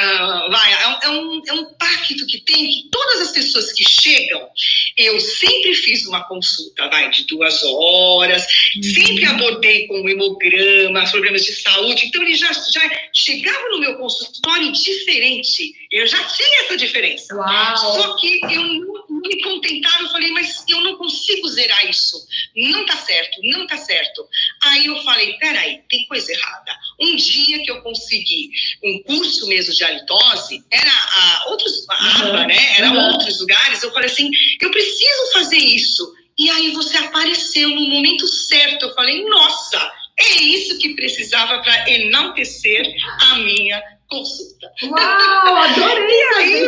[0.52, 4.48] vai, é, um, é um é pacto que tem que todas as pessoas que chegam,
[4.96, 8.46] eu sempre fiz uma consulta, vai, de duas horas,
[8.76, 8.84] uhum.
[8.84, 12.82] sempre abordei com o hemograma, problemas de saúde, então ele já, já
[13.14, 17.36] chegava no meu consultório diferente, eu já tinha essa diferença.
[17.36, 17.78] Uau.
[17.78, 22.18] Só que eu não me contentava, eu falei, mas eu não consigo zerar isso,
[22.56, 24.26] não tá certo, não tá certo.
[24.64, 26.72] Aí eu falei, peraí, tem coisa errada.
[27.00, 28.50] Um dia que eu consegui
[28.84, 32.48] um curso mesmo de halitose, era a, outros, a uhum.
[32.48, 32.78] né?
[32.78, 33.12] Era uhum.
[33.14, 33.84] outros lugares.
[33.84, 34.30] Eu falei assim,
[34.62, 36.14] eu preciso fazer isso.
[36.38, 38.86] E aí você apareceu no momento certo.
[38.86, 42.86] Eu falei, nossa, é isso que precisava para enaltecer
[43.22, 44.72] a minha consulta.
[44.84, 46.06] Uau, adorei!
[46.12, 46.68] e aí,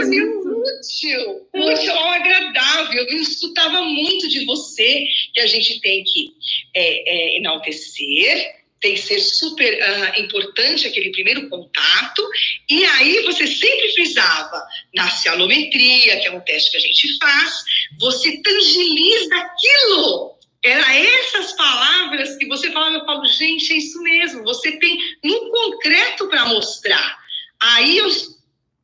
[0.53, 3.05] útil, útil ao agradável.
[3.05, 6.31] Eu escutava muito de você que a gente tem que
[6.73, 12.21] é, é, enaltecer, tem que ser super uh, importante aquele primeiro contato,
[12.69, 14.61] e aí você sempre frisava
[14.93, 17.63] na cialometria, que é um teste que a gente faz,
[17.97, 20.32] você tangiliza aquilo.
[20.63, 25.51] Era essas palavras que você falava, eu falo, gente, é isso mesmo, você tem no
[25.51, 27.17] concreto para mostrar.
[27.59, 28.09] Aí eu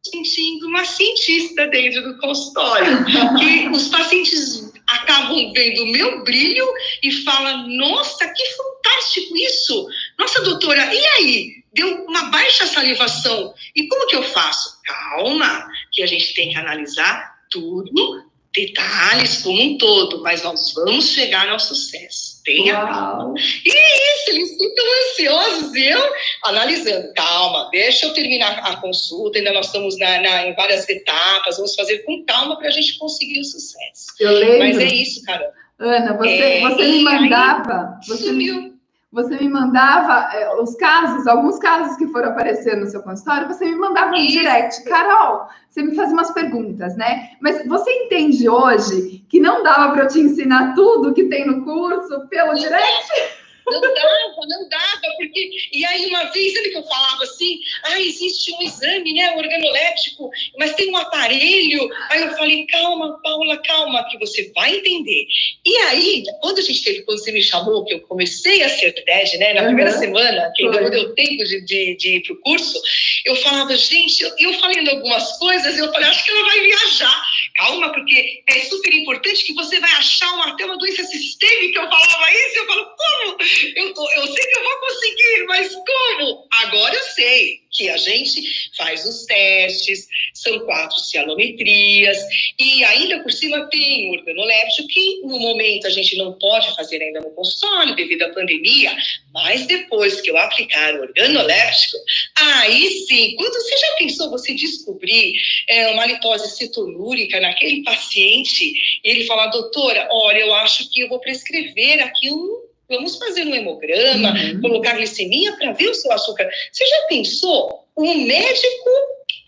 [0.03, 3.05] sentindo uma cientista dentro do consultório,
[3.37, 6.65] que os pacientes acabam vendo o meu brilho
[7.03, 9.87] e falam: Nossa, que fantástico isso!
[10.17, 11.59] Nossa, doutora, e aí?
[11.71, 13.53] Deu uma baixa salivação.
[13.75, 14.79] E como que eu faço?
[14.83, 18.28] Calma, que a gente tem que analisar tudo
[18.65, 22.41] detalhes como um todo, mas nós vamos chegar ao sucesso.
[22.43, 23.33] Tenha calma.
[23.37, 26.13] E é isso, eles ficam ansiosos e eu
[26.45, 27.13] analisando.
[27.13, 31.75] Calma, deixa eu terminar a consulta, ainda nós estamos na, na em várias etapas, vamos
[31.75, 34.07] fazer com calma para a gente conseguir o sucesso.
[34.19, 34.59] Eu lembro.
[34.59, 35.51] Mas é isso, cara.
[35.79, 37.99] Ana, você, é, você me mandava.
[38.05, 38.68] Você sumiu
[39.11, 43.65] você me mandava é, os casos, alguns casos que foram aparecendo no seu consultório, você
[43.65, 44.83] me mandava no direct.
[44.83, 47.31] Carol, você me faz umas perguntas, né?
[47.41, 51.63] Mas você entende hoje que não dava para eu te ensinar tudo que tem no
[51.63, 53.38] curso pelo direct?
[53.71, 55.49] Não dava, não dava, porque.
[55.71, 60.29] E aí, uma vez, ele que eu falava assim: ah, existe um exame, né, organoléptico,
[60.57, 61.89] mas tem um aparelho.
[62.09, 65.27] Aí eu falei: calma, Paula, calma, que você vai entender.
[65.65, 68.91] E aí, quando a gente teve, quando você me chamou, que eu comecei a ser
[68.93, 69.67] TED, né, na uhum.
[69.67, 72.81] primeira semana, que ainda não deu tempo de, de, de ir para o curso,
[73.25, 77.23] eu falava: gente, eu, eu falando algumas coisas, eu falei: acho que ela vai viajar.
[77.55, 81.79] Calma, porque é super importante que você vai achar uma, até uma doença sistêmica.
[81.79, 83.37] Eu falava isso, eu falo: como?
[83.75, 86.47] Eu, eu sei que eu vou conseguir, mas como?
[86.51, 88.41] Agora eu sei que a gente
[88.75, 92.17] faz os testes, são quatro cianometrias,
[92.59, 97.01] e ainda por cima tem o organoléptico, que no momento a gente não pode fazer
[97.01, 98.95] ainda no consultório devido à pandemia,
[99.33, 101.97] mas depois que eu aplicar o organoléptico,
[102.35, 105.33] aí sim, quando você já pensou você descobrir
[105.67, 111.19] é, uma litose cetonúrica naquele paciente, ele falar, doutora, olha, eu acho que eu vou
[111.19, 114.61] prescrever aqui um Vamos fazer um hemograma, uhum.
[114.61, 116.49] colocar glicemia para ver o seu açúcar.
[116.71, 117.85] Você já pensou?
[117.95, 118.89] O médico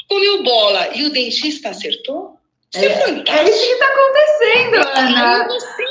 [0.07, 2.37] comeu bola e o dentista acertou?
[2.73, 3.31] Isso é, é fantástico.
[3.31, 5.41] É isso que está acontecendo, Ana.
[5.41, 5.83] Aí você,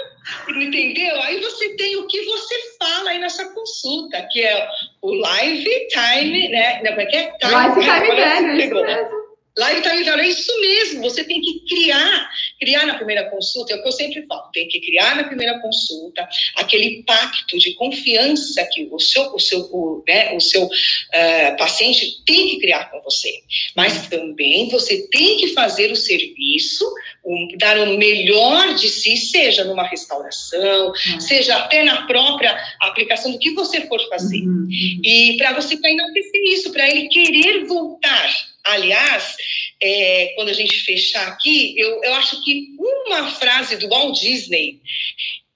[0.65, 1.21] entendeu?
[1.23, 4.69] Aí você tem o que você fala aí nessa consulta, que é
[5.03, 6.81] o live time, né?
[6.83, 7.33] Não, como é que é?
[7.39, 9.20] Time, live time, time, time, time,
[9.59, 11.03] Live time value é isso mesmo.
[11.03, 14.69] Você tem que criar, criar na primeira consulta, é o que eu sempre falo, tem
[14.69, 20.05] que criar na primeira consulta aquele pacto de confiança que o seu, o seu, o,
[20.07, 23.33] né, o seu uh, paciente tem que criar com você.
[23.77, 26.85] Mas também você tem que fazer o serviço,
[27.25, 31.21] um, dar o melhor de si, seja numa restauração, uhum.
[31.21, 34.43] seja até na própria aplicação do que você for fazer.
[34.43, 34.69] Uhum.
[35.03, 39.37] E para você para enaltecer isso, para ele querer voltar Aliás,
[39.83, 44.81] é, quando a gente fechar aqui, eu, eu acho que uma frase do Walt Disney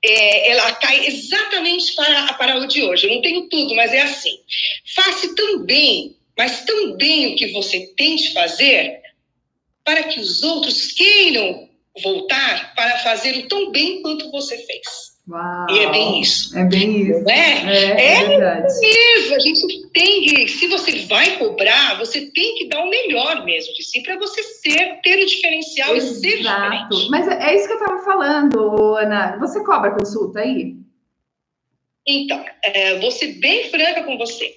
[0.03, 3.07] é, ela cai exatamente para, para o de hoje.
[3.07, 4.39] Eu não tenho tudo, mas é assim.
[4.95, 9.01] Faça tão bem, mas tão bem o que você tem de fazer,
[9.83, 11.69] para que os outros queiram
[12.03, 15.14] voltar para fazer o tão bem quanto você fez.
[15.27, 16.57] Uau, e é bem isso.
[16.57, 17.29] É bem isso.
[17.29, 19.35] É, é, é, é mesmo.
[19.35, 23.73] A gente tem que, se você vai cobrar, você tem que dar o melhor mesmo
[23.73, 26.13] de si para você ser, ter o diferencial Exato.
[26.13, 27.09] e ser diferente.
[27.11, 29.39] Mas é, é isso que eu estava falando, Ana.
[29.39, 30.75] Você cobra consulta aí?
[32.07, 34.55] Então, é, vou ser bem franca com você.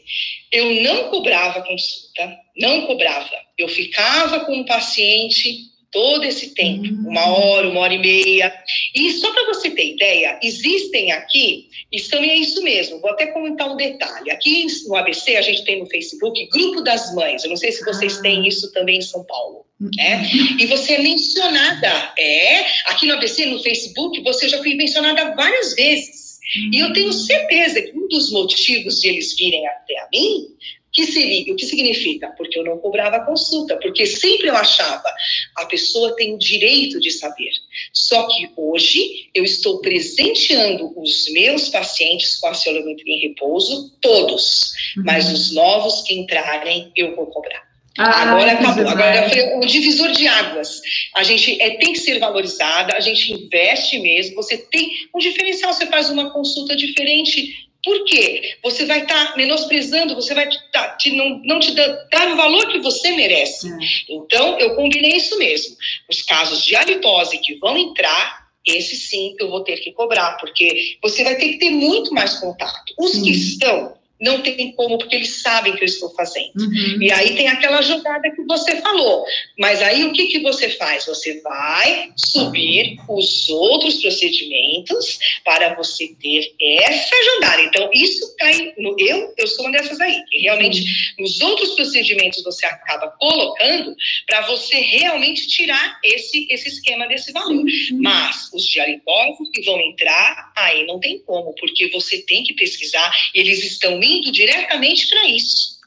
[0.52, 3.30] Eu não cobrava consulta, não cobrava.
[3.58, 7.10] Eu ficava com o paciente todo esse tempo, uhum.
[7.10, 8.54] uma hora, uma hora e meia.
[8.96, 13.72] E só para você ter ideia, existem aqui, e é isso mesmo, vou até comentar
[13.72, 14.32] um detalhe.
[14.32, 17.84] Aqui no ABC, a gente tem no Facebook Grupo das Mães, eu não sei se
[17.84, 18.22] vocês ah.
[18.22, 19.66] têm isso também em São Paulo.
[19.80, 20.28] Né?
[20.60, 25.76] E você é mencionada, é, aqui no ABC, no Facebook, você já foi mencionada várias
[25.76, 26.38] vezes.
[26.72, 30.48] E eu tenho certeza que um dos motivos de eles virem até a mim
[30.92, 32.28] que seria, o que significa?
[32.38, 35.08] Porque eu não cobrava consulta, porque sempre eu achava
[35.56, 37.52] a pessoa tem o direito de saber.
[37.92, 44.72] Só que hoje eu estou presenteando os meus pacientes com a cielometria em repouso, todos,
[44.96, 45.04] uhum.
[45.06, 47.68] mas os novos que entrarem eu vou cobrar.
[47.98, 50.82] Ah, agora acabou, agora foi um divisor de águas.
[51.16, 54.36] A gente é, tem que ser valorizada, a gente investe mesmo.
[54.36, 58.58] Você tem um diferencial, você faz uma consulta diferente por quê?
[58.62, 62.36] Você vai estar tá menosprezando, você vai tá, te, não, não te dar, dar, o
[62.36, 63.66] valor que você merece.
[63.70, 63.78] É.
[64.10, 65.74] Então, eu combinei isso mesmo.
[66.10, 70.98] Os casos de halitose que vão entrar, esse sim eu vou ter que cobrar, porque
[71.02, 72.94] você vai ter que ter muito mais contato.
[73.00, 76.60] Os que estão não tem como, porque eles sabem que eu estou fazendo.
[76.60, 77.02] Uhum.
[77.02, 79.24] E aí tem aquela jogada que você falou.
[79.58, 81.06] Mas aí o que, que você faz?
[81.06, 86.54] Você vai subir os outros procedimentos para você ter
[86.84, 87.62] essa jogada.
[87.62, 88.96] Então, isso cai no.
[88.98, 90.24] Eu, eu sou uma dessas aí.
[90.30, 97.08] Que realmente, nos outros procedimentos você acaba colocando para você realmente tirar esse, esse esquema
[97.08, 97.56] desse valor.
[97.56, 98.00] Uhum.
[98.02, 103.12] Mas os dialicólicos que vão entrar, aí não tem como, porque você tem que pesquisar,
[103.34, 105.78] eles estão indo diretamente para isso.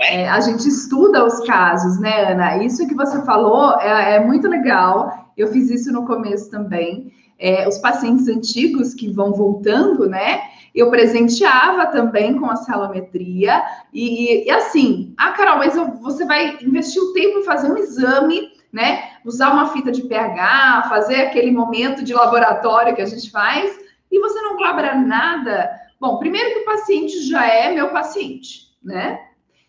[0.00, 0.22] É.
[0.22, 2.64] É, a gente estuda os casos, né, Ana?
[2.64, 5.32] Isso que você falou é, é muito legal.
[5.36, 7.12] Eu fiz isso no começo também.
[7.38, 10.40] É, os pacientes antigos que vão voltando, né?
[10.74, 13.62] Eu presenteava também com a celometria.
[13.92, 18.50] E, e assim, ah, Carol, mas você vai investir o tempo em fazer um exame,
[18.72, 19.10] né?
[19.24, 23.78] Usar uma fita de pH, fazer aquele momento de laboratório que a gente faz,
[24.10, 29.20] e você não cobra nada Bom, primeiro que o paciente já é meu paciente, né?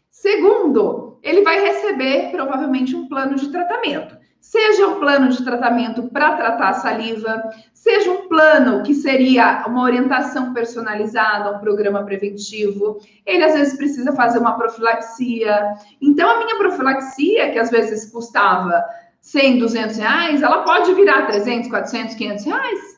[0.10, 4.18] Segundo, ele vai receber provavelmente um plano de tratamento.
[4.44, 7.42] Seja um plano de tratamento para tratar a saliva,
[7.74, 13.00] seja um plano que seria uma orientação personalizada, um programa preventivo.
[13.26, 15.76] Ele às vezes precisa fazer uma profilaxia.
[16.02, 18.84] Então, a minha profilaxia, que às vezes custava
[19.22, 22.94] 100, 200 reais, ela pode virar 300, 400, 500 reais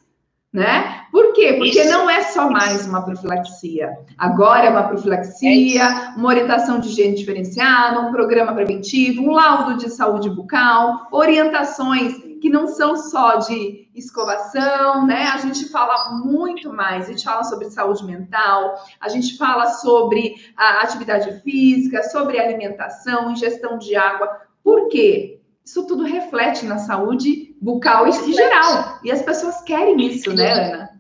[0.56, 1.05] né?
[1.16, 1.54] Por quê?
[1.54, 1.90] Porque Isso.
[1.90, 3.98] não é só mais uma profilaxia.
[4.18, 9.78] Agora é uma profilaxia, é uma orientação de higiene diferenciada, um programa preventivo, um laudo
[9.78, 15.30] de saúde bucal, orientações que não são só de escovação, né?
[15.34, 20.36] A gente fala muito mais, a gente fala sobre saúde mental, a gente fala sobre
[20.58, 24.42] a atividade física, sobre alimentação, ingestão de água.
[24.62, 25.40] Por quê?
[25.64, 29.00] Isso tudo reflete na saúde bucal em geral.
[29.02, 30.95] E as pessoas querem isso, né, Ana?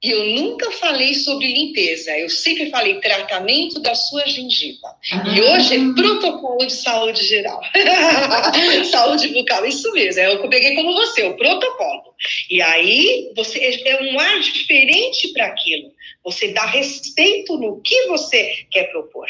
[0.00, 4.94] E eu nunca falei sobre limpeza, eu sempre falei tratamento da sua gengiva.
[5.12, 5.24] Ah.
[5.28, 7.60] E hoje é protocolo de saúde geral.
[8.88, 10.22] saúde bucal, isso mesmo.
[10.22, 12.14] Eu peguei como você, o protocolo.
[12.48, 15.90] E aí você é um ar diferente para aquilo.
[16.24, 19.26] Você dá respeito no que você quer propor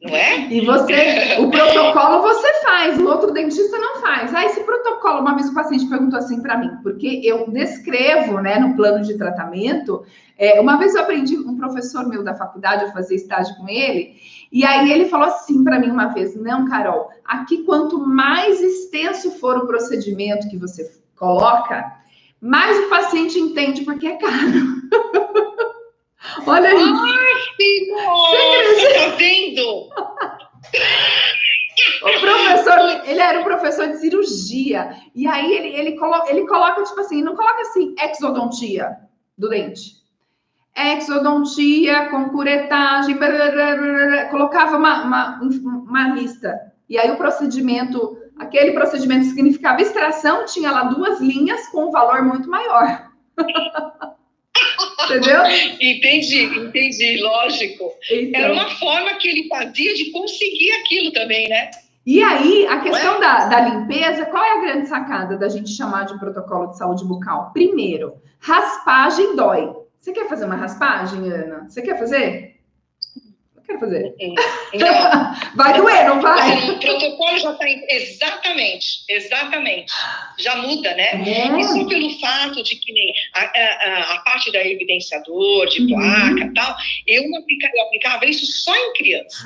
[0.00, 0.48] não é?
[0.48, 4.32] E você, o protocolo você faz, o outro dentista não faz.
[4.32, 8.60] Ah, esse protocolo, uma vez o paciente perguntou assim para mim, porque eu descrevo, né,
[8.60, 10.04] no plano de tratamento.
[10.38, 14.14] É, uma vez eu aprendi um professor meu da faculdade, eu fazia estágio com ele,
[14.52, 19.32] e aí ele falou assim para mim uma vez: não, Carol, aqui quanto mais extenso
[19.32, 21.84] for o procedimento que você coloca,
[22.40, 24.78] mais o paciente entende porque é caro.
[26.46, 27.02] Olha isso.
[27.04, 29.88] Ai, nossa, tá vendo?
[32.02, 34.90] O professor, ele era um professor de cirurgia.
[35.14, 38.96] E aí ele, ele, coloca, ele coloca, tipo assim, não coloca assim, exodontia
[39.36, 39.98] do dente.
[40.76, 46.56] Exodontia com curetagem, blá, blá, blá, colocava uma, uma, uma lista.
[46.88, 52.22] E aí o procedimento, aquele procedimento significava extração, tinha lá duas linhas com um valor
[52.22, 53.08] muito maior.
[55.04, 55.42] Entendeu?
[55.80, 57.92] entendi, entendi, lógico.
[58.10, 61.70] Então, Era uma forma que ele fazia de conseguir aquilo também, né?
[62.04, 63.20] E aí, a questão é?
[63.20, 67.04] da, da limpeza, qual é a grande sacada da gente chamar de protocolo de saúde
[67.04, 67.50] bucal?
[67.52, 69.70] Primeiro, raspagem dói.
[70.00, 71.66] Você quer fazer uma raspagem, Ana?
[71.68, 72.57] Você quer fazer?
[73.68, 74.14] Quero fazer.
[74.74, 75.34] Não.
[75.54, 76.70] vai doer, não vai?
[76.70, 77.66] O protocolo já está.
[77.90, 79.92] Exatamente, exatamente.
[80.38, 81.10] Já muda, né?
[81.26, 81.60] É.
[81.60, 85.88] Isso pelo fato de que nem a, a, a parte da evidenciador, de uhum.
[85.88, 89.44] placa e tal, eu, aplica, eu aplicava isso só em crianças.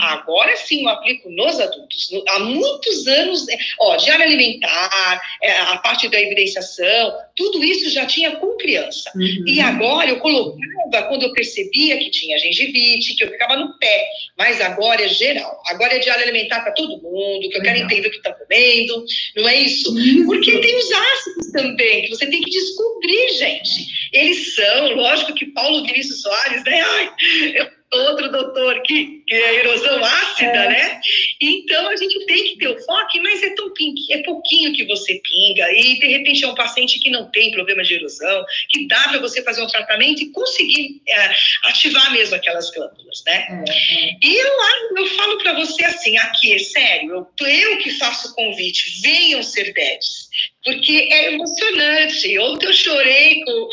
[0.00, 0.12] Ah.
[0.14, 2.10] Agora sim eu aplico nos adultos.
[2.28, 3.56] Há muitos anos, né?
[3.78, 9.10] ó, diário alimentar, é, a parte da evidenciação, tudo isso já tinha com criança.
[9.14, 9.44] Uhum.
[9.46, 14.06] E agora eu colocava, quando eu percebia que tinha gengivite, que eu ficava no pé,
[14.36, 15.58] mas agora é geral.
[15.66, 19.04] Agora é diário alimentar para todo mundo, que eu quero entender o que está comendo,
[19.36, 19.98] não é isso?
[19.98, 20.26] isso?
[20.26, 23.86] Porque tem os ácidos também, que você tem que descobrir, gente.
[24.12, 26.82] Eles são, lógico que Paulo Vinícius Soares, né?
[26.82, 27.10] Ai,
[27.54, 30.68] eu outro doutor que, que é erosão ácida, é.
[30.68, 31.00] né?
[31.40, 33.70] Então a gente tem que ter o foco, mas é tão
[34.10, 37.82] é pouquinho que você pinga e de repente é um paciente que não tem problema
[37.82, 41.30] de erosão, que dá para você fazer um tratamento e conseguir é,
[41.64, 43.46] ativar mesmo aquelas glândulas, né?
[43.66, 44.16] É, é.
[44.22, 47.10] e eu, eu falo para você assim, aqui, é sério,
[47.40, 50.30] eu, eu que faço o convite, venham ser beds
[50.64, 52.38] porque é emocionante.
[52.38, 53.68] Ontem eu chorei com,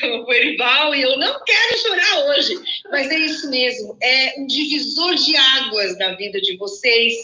[0.00, 2.54] com o Erival e eu não quero chorar hoje,
[2.90, 7.14] mas é isso mesmo, é um divisor de águas na vida de vocês.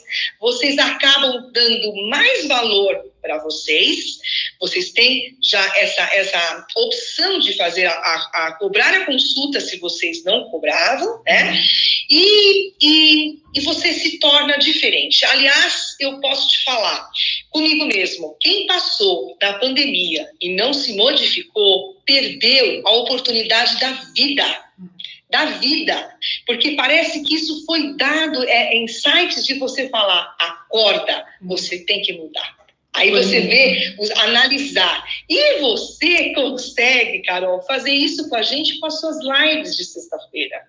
[0.40, 4.18] Vocês acabam dando mais valor para vocês.
[4.60, 9.78] Vocês têm já essa, essa opção de fazer a, a, a, cobrar a consulta se
[9.78, 11.60] vocês não cobravam, né?
[12.08, 15.24] E, e, e você se torna diferente.
[15.24, 17.10] Aliás, eu posso te falar
[17.50, 24.66] comigo mesmo, quem passou da pandemia e não se modificou, perdeu a oportunidade da vida
[25.28, 26.14] da vida,
[26.46, 32.00] porque parece que isso foi dado é, em sites de você falar, acorda, você tem
[32.02, 32.56] que mudar.
[32.92, 35.04] Aí você vê, analisar.
[35.28, 40.62] E você consegue, Carol, fazer isso com a gente com as suas lives de sexta-feira.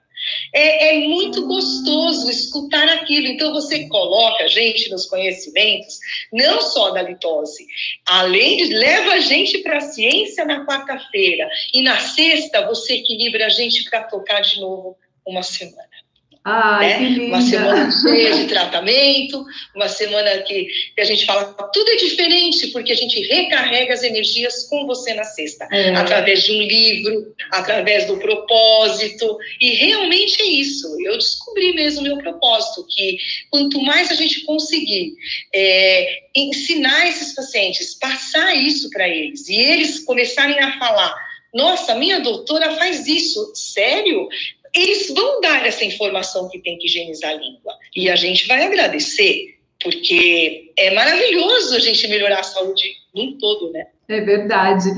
[0.53, 3.28] É, é, muito gostoso escutar aquilo.
[3.28, 5.99] Então, você coloca a gente nos conhecimentos,
[6.32, 7.65] não só da litose,
[8.05, 13.45] além de leva a gente para a ciência na quarta-feira, e na sexta você equilibra
[13.45, 16.06] a gente para tocar de novo uma semana.
[16.49, 17.25] Ai, né?
[17.25, 19.45] Uma semana cheia de tratamento,
[19.75, 21.43] uma semana que, que, a gente fala
[21.73, 25.93] tudo é diferente, porque a gente recarrega as energias com você na sexta, é.
[25.93, 30.87] através de um livro, através do propósito, e realmente é isso.
[31.01, 33.17] Eu descobri mesmo o meu propósito, que
[33.49, 35.15] quanto mais a gente conseguir
[35.53, 41.13] é, ensinar esses pacientes, passar isso para eles, e eles começarem a falar
[41.53, 44.27] nossa, minha doutora faz isso, sério?
[44.74, 47.74] Eles vão dar essa informação que tem que higienizar a língua.
[47.95, 53.72] E a gente vai agradecer, porque é maravilhoso a gente melhorar a saúde num todo,
[53.72, 53.88] né?
[54.07, 54.89] É verdade.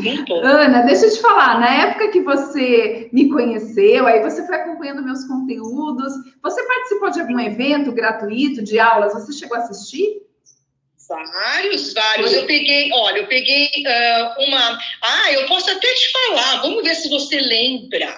[0.43, 5.03] Ana, deixa eu te falar, na época que você me conheceu, aí você foi acompanhando
[5.03, 6.13] meus conteúdos,
[6.43, 10.21] você participou de algum evento gratuito, de aulas, você chegou a assistir?
[11.09, 12.31] Vários, vários.
[12.33, 14.79] Eu peguei, olha, eu peguei uh, uma.
[15.01, 18.13] Ah, eu posso até te falar, vamos ver se você lembra.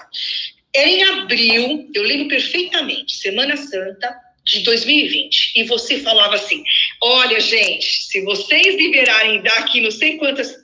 [0.74, 4.16] Em abril, eu lembro perfeitamente, Semana Santa
[4.46, 5.54] de 2020.
[5.56, 6.64] E você falava assim:
[7.02, 10.56] olha, gente, se vocês liberarem daqui não sei quantas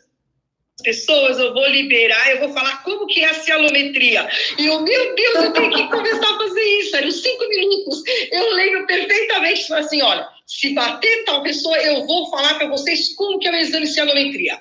[0.83, 4.29] pessoas, eu vou liberar, eu vou falar como que é a cialometria.
[4.57, 6.95] E eu, meu Deus, eu tenho que começar a fazer isso.
[6.95, 8.03] Eram cinco minutos.
[8.31, 13.37] Eu lembro perfeitamente, assim, olha, se bater tal pessoa, eu vou falar para vocês como
[13.37, 14.57] que é o exame de cianometria.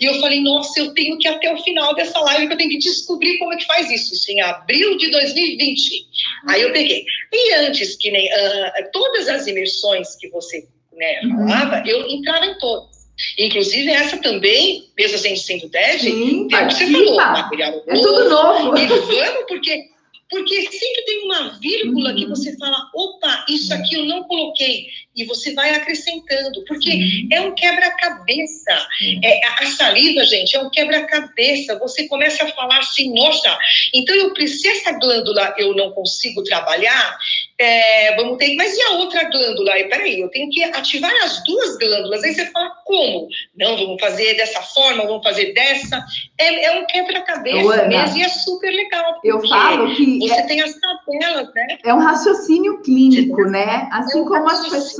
[0.00, 2.56] E eu falei, nossa, eu tenho que ir até o final dessa live, que eu
[2.56, 4.14] tenho que descobrir como é que faz isso.
[4.14, 6.06] Isso em abril de 2020.
[6.48, 7.04] Aí eu peguei.
[7.32, 11.48] E antes, que nem uh, todas as imersões que você né, uhum.
[11.48, 12.94] falava, eu entrava em todas.
[13.36, 17.94] Inclusive, essa também, mesmo assim sendo dead, Sim, tem o que você falou, material é
[17.94, 18.78] tudo novo.
[18.78, 19.96] E vamos, porque
[20.28, 22.16] porque sempre tem uma vírgula uhum.
[22.16, 24.86] que você fala, opa, isso aqui eu não coloquei.
[25.16, 27.28] E você vai acrescentando, porque uhum.
[27.32, 28.88] é um quebra-cabeça.
[29.00, 29.20] Uhum.
[29.24, 31.78] É, a saliva, gente, é um quebra-cabeça.
[31.78, 33.58] Você começa a falar assim, nossa,
[33.94, 37.16] então eu preciso, essa glândula eu não consigo trabalhar,
[37.58, 39.72] é, vamos ter, mas e a outra glândula?
[39.72, 42.22] Aí, peraí, eu tenho que ativar as duas glândulas.
[42.22, 43.28] Aí você fala, como?
[43.56, 46.04] Não, vamos fazer dessa forma, vamos fazer dessa.
[46.38, 49.20] É, é um quebra-cabeça mesmo e é super legal.
[49.24, 50.18] Eu falo que.
[50.18, 51.78] Você é, tem as tabelas, né?
[51.84, 53.88] É um raciocínio clínico, né?
[53.90, 54.90] Assim é como as pessoas,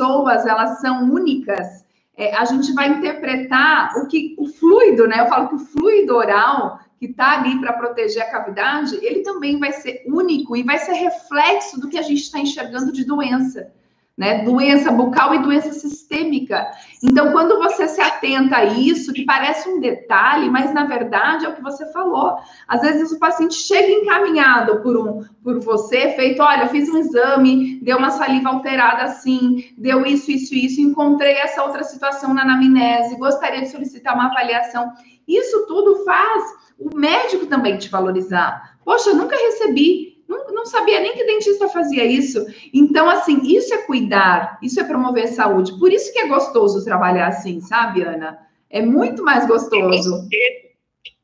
[0.46, 1.84] elas são únicas.
[2.16, 5.20] É, a gente vai interpretar o que o fluido, né?
[5.20, 9.58] Eu falo que o fluido oral que está ali para proteger a cavidade, ele também
[9.58, 13.70] vai ser único e vai ser reflexo do que a gente está enxergando de doença,
[14.16, 14.42] né?
[14.44, 16.66] Doença bucal e doença sistêmica.
[17.02, 21.48] Então, quando você se atenta a isso, que parece um detalhe, mas na verdade é
[21.48, 22.38] o que você falou.
[22.66, 26.96] Às vezes o paciente chega encaminhado por um, por você, feito, olha, eu fiz um
[26.96, 32.42] exame, deu uma saliva alterada assim, deu isso, isso, isso, encontrei essa outra situação na
[32.42, 34.92] anamnese, gostaria de solicitar uma avaliação.
[35.28, 36.44] Isso tudo faz
[36.78, 38.78] o médico também te valorizar.
[38.84, 42.44] Poxa, eu nunca recebi, não, não, sabia nem que dentista fazia isso.
[42.72, 45.78] Então, assim, isso é cuidar, isso é promover saúde.
[45.78, 48.38] Por isso que é gostoso trabalhar assim, sabe, Ana?
[48.68, 50.28] É muito mais gostoso.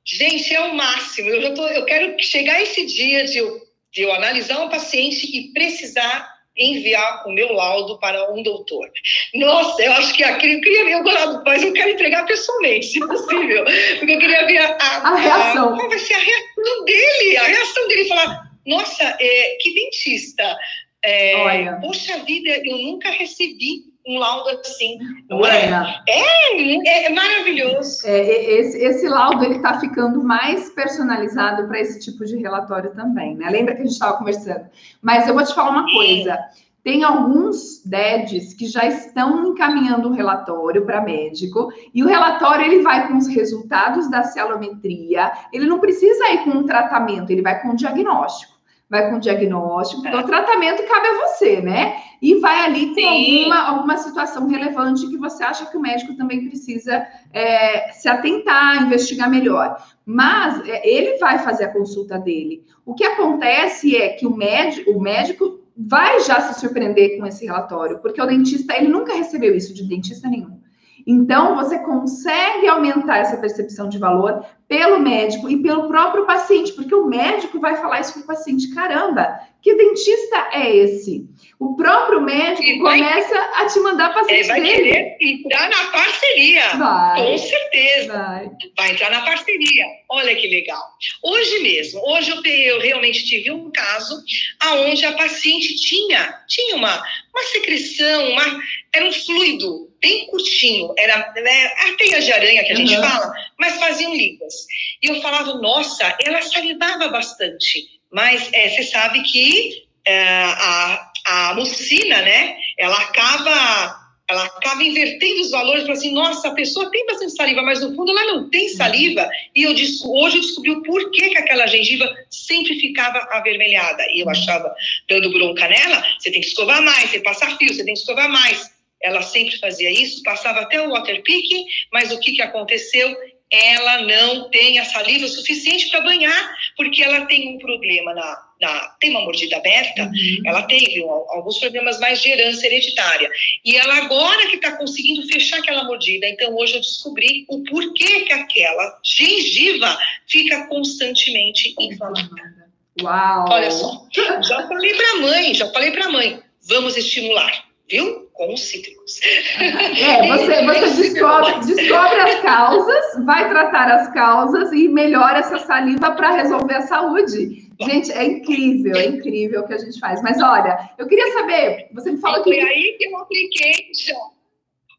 [0.04, 1.28] Gente, é o máximo.
[1.28, 5.26] Eu, já tô, eu quero chegar esse dia de eu, de eu analisar um paciente
[5.26, 8.90] e precisar enviar o meu laudo para um doutor.
[9.34, 13.00] Nossa, eu acho que aqui, eu queria ver o mas eu quero entregar pessoalmente, se
[13.00, 13.64] possível,
[13.98, 15.74] porque eu queria ver a, a, a reação.
[15.74, 20.56] A, qual vai ser a reação dele, a reação dele falar, nossa, é, que dentista,
[21.04, 24.98] é, poxa vida, eu nunca recebi um laudo assim,
[25.28, 25.68] não é?
[26.08, 28.06] É, é maravilhoso.
[28.06, 33.36] É, esse, esse laudo ele está ficando mais personalizado para esse tipo de relatório também,
[33.36, 33.48] né?
[33.48, 34.66] Lembra que a gente estava conversando?
[35.00, 36.38] Mas eu vou te falar uma coisa.
[36.82, 42.82] Tem alguns DEDs que já estão encaminhando um relatório para médico, e o relatório ele
[42.82, 47.62] vai com os resultados da cialometria, ele não precisa ir com um tratamento, ele vai
[47.62, 48.51] com um diagnóstico
[48.92, 50.14] vai com diagnóstico, é.
[50.14, 51.96] o tratamento cabe a você, né?
[52.20, 56.46] E vai ali com alguma, alguma situação relevante que você acha que o médico também
[56.46, 59.82] precisa é, se atentar, investigar melhor.
[60.04, 62.66] Mas é, ele vai fazer a consulta dele.
[62.84, 67.46] O que acontece é que o médico, o médico vai já se surpreender com esse
[67.46, 70.60] relatório, porque o dentista, ele nunca recebeu isso de dentista nenhum.
[71.06, 76.94] Então, você consegue aumentar essa percepção de valor pelo médico e pelo próprio paciente, porque
[76.94, 81.28] o médico vai falar isso para o paciente: caramba, que dentista é esse?
[81.58, 84.40] O próprio médico vai, começa a te mandar paciente.
[84.40, 84.82] Ele vai dele.
[84.82, 86.68] querer entrar na parceria.
[86.76, 88.12] Vai, com certeza.
[88.12, 88.50] Vai.
[88.76, 89.86] vai entrar na parceria.
[90.08, 90.82] Olha que legal.
[91.22, 94.20] Hoje mesmo, hoje eu, eu realmente tive um caso
[94.58, 96.96] aonde a paciente tinha, tinha uma,
[97.32, 98.60] uma secreção, uma,
[98.92, 102.86] era um fluido bem curtinho, era né, a teia de aranha que a uhum.
[102.86, 104.52] gente fala, mas faziam ligas.
[105.00, 111.54] E eu falava, nossa, ela salivava bastante, mas é, você sabe que é, a, a
[111.54, 117.04] mucina, né, ela acaba ela acaba invertendo os valores, para assim, nossa, a pessoa tem
[117.04, 119.28] bastante saliva, mas no fundo ela não tem saliva.
[119.54, 124.02] E eu disse, hoje eu descobri o porquê que aquela gengiva sempre ficava avermelhada.
[124.10, 124.74] E eu achava,
[125.06, 128.30] dando bronca nela, você tem que escovar mais, você passa fio, você tem que escovar
[128.30, 128.70] mais
[129.02, 133.14] ela sempre fazia isso, passava até o water picking, mas o que, que aconteceu?
[133.50, 138.96] Ela não tem a saliva suficiente para banhar, porque ela tem um problema na, na
[138.98, 140.42] tem uma mordida aberta, uhum.
[140.46, 143.28] ela teve um, alguns problemas mais de herança hereditária.
[143.62, 146.26] E ela agora que está conseguindo fechar aquela mordida.
[146.28, 152.72] Então hoje eu descobri o porquê que aquela gengiva fica constantemente inflamada.
[153.00, 153.46] Uau!
[153.50, 158.30] Olha só, já falei para a mãe, já falei para a mãe, vamos estimular, viu?
[158.46, 159.20] Com os cítricos.
[159.60, 166.10] É, você, você descobre, descobre as causas, vai tratar as causas e melhora essa saliva
[166.12, 167.70] para resolver a saúde.
[167.80, 170.20] Gente, é incrível, é incrível o que a gente faz.
[170.22, 172.50] Mas olha, eu queria saber, você me falou que.
[172.50, 174.14] Foi aí que eu apliquei já.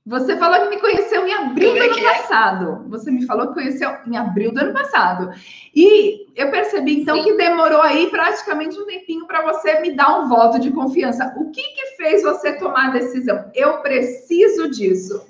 [0.05, 2.13] Você falou que me conheceu em abril do ano é?
[2.13, 2.89] passado.
[2.89, 5.33] Você me falou que conheceu em abril do ano passado.
[5.73, 7.23] E eu percebi, então, Sim.
[7.23, 11.33] que demorou aí praticamente um tempinho para você me dar um voto de confiança.
[11.37, 13.49] O que, que fez você tomar a decisão?
[13.55, 15.25] Eu preciso disso.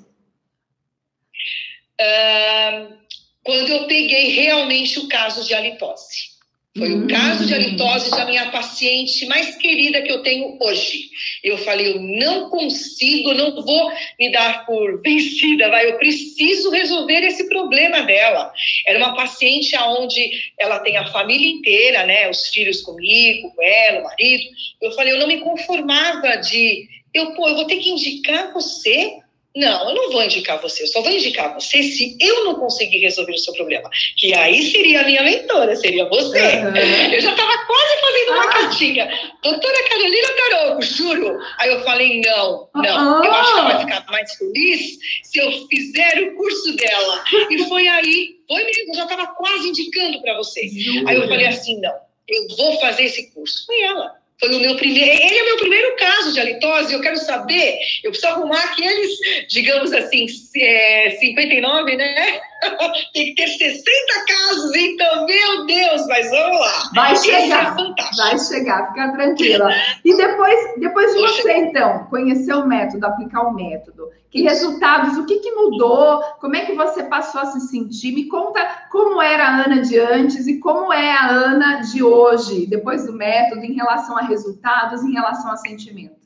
[2.00, 2.98] Uh,
[3.44, 6.33] quando eu peguei realmente o caso de halitose.
[6.76, 11.08] Foi o caso de halitose da minha paciente mais querida que eu tenho hoje.
[11.42, 17.22] Eu falei, eu não consigo, não vou me dar por vencida, vai, eu preciso resolver
[17.22, 18.52] esse problema dela.
[18.88, 24.00] Era uma paciente aonde ela tem a família inteira, né, os filhos comigo, com ela,
[24.00, 24.44] o marido.
[24.82, 29.22] Eu falei, eu não me conformava de, eu, pô, eu vou ter que indicar você
[29.56, 32.98] não, eu não vou indicar você, eu só vou indicar você se eu não conseguir
[32.98, 33.88] resolver o seu problema.
[34.16, 36.40] Que aí seria a minha mentora, seria você.
[36.40, 37.12] Uhum.
[37.12, 38.48] Eu já estava quase fazendo uma ah.
[38.48, 39.20] cartinha.
[39.44, 41.38] Doutora Carolina Taroco, juro.
[41.58, 43.18] Aí eu falei, não, não.
[43.18, 43.24] Uhum.
[43.24, 47.24] Eu acho que ela vai ficar mais feliz se eu fizer o curso dela.
[47.48, 50.68] E foi aí, foi mesmo, eu já estava quase indicando para você.
[51.06, 51.94] Aí eu falei assim, não,
[52.26, 53.66] eu vou fazer esse curso.
[53.66, 54.23] Foi ela.
[54.40, 55.10] Foi o meu primeiro.
[55.10, 56.92] Ele é o meu primeiro caso de halitose.
[56.92, 57.78] Eu quero saber.
[58.02, 59.18] Eu preciso arrumar aqueles,
[59.48, 60.26] digamos assim,
[60.56, 62.40] é, 59, né?
[63.12, 63.84] Tem que ter 60
[64.26, 64.74] casos.
[64.74, 66.90] Então, meu Deus, mas vamos lá.
[66.94, 67.76] Vai é chegar.
[67.78, 69.70] É vai chegar, fica tranquila.
[70.04, 75.26] E depois, depois de você, então, conhecer o método, aplicar o método, que resultados, o
[75.26, 76.20] que, que mudou?
[76.40, 78.12] Como é que você passou a se sentir?
[78.12, 82.66] Me conta como era a Ana de antes e como é a Ana de hoje,
[82.66, 86.23] depois do método, em relação a resultados, em relação a sentimento.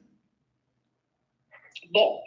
[1.91, 2.23] Bom,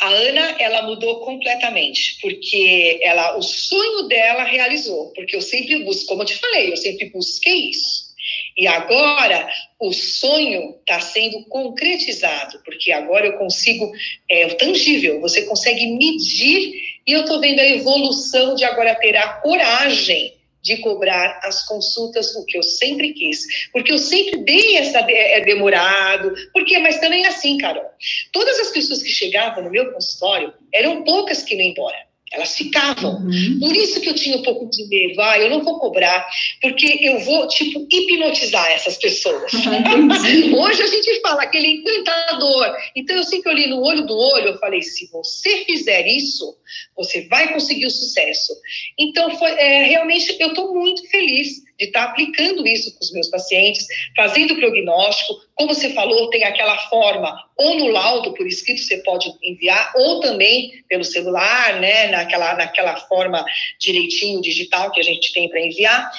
[0.00, 6.06] a Ana, ela mudou completamente, porque ela, o sonho dela realizou, porque eu sempre busco,
[6.06, 8.12] como eu te falei, eu sempre busquei isso.
[8.56, 9.48] E agora
[9.78, 13.92] o sonho está sendo concretizado, porque agora eu consigo,
[14.28, 16.72] é tangível, você consegue medir,
[17.06, 20.33] e eu estou vendo a evolução de agora ter a coragem
[20.64, 23.68] de cobrar as consultas, o que eu sempre quis.
[23.70, 27.84] Porque eu sempre dei essa é, é demorado, porque mas também é assim, Carol.
[28.32, 32.13] Todas as pessoas que chegavam no meu consultório eram poucas que iam embora.
[32.34, 33.16] Elas ficavam.
[33.18, 33.58] Uhum.
[33.60, 35.20] Por isso que eu tinha um pouco de medo.
[35.20, 36.26] Ah, eu não vou cobrar,
[36.60, 39.52] porque eu vou, tipo, hipnotizar essas pessoas.
[39.54, 42.76] Hoje a gente fala aquele encantador.
[42.96, 46.56] Então, eu sempre olhei no olho do olho, eu falei, se você fizer isso,
[46.96, 48.52] você vai conseguir o sucesso.
[48.98, 53.12] Então, foi, é, realmente, eu estou muito feliz de estar tá aplicando isso com os
[53.12, 55.34] meus pacientes, fazendo prognóstico.
[55.54, 60.20] Como você falou, tem aquela forma, ou no laudo por escrito você pode enviar, ou
[60.20, 63.44] também pelo celular, né, naquela, naquela forma
[63.78, 66.10] direitinho digital que a gente tem para enviar.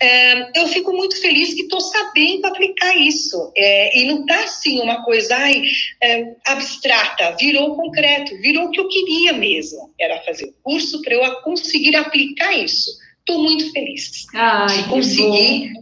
[0.00, 3.52] É, eu fico muito feliz que estou sabendo aplicar isso.
[3.56, 5.62] É, e não está assim uma coisa ai,
[6.02, 9.92] é, abstrata, virou concreto, virou o que eu queria mesmo.
[9.98, 15.72] Era fazer o curso para eu conseguir aplicar isso estou muito feliz Ai, de conseguir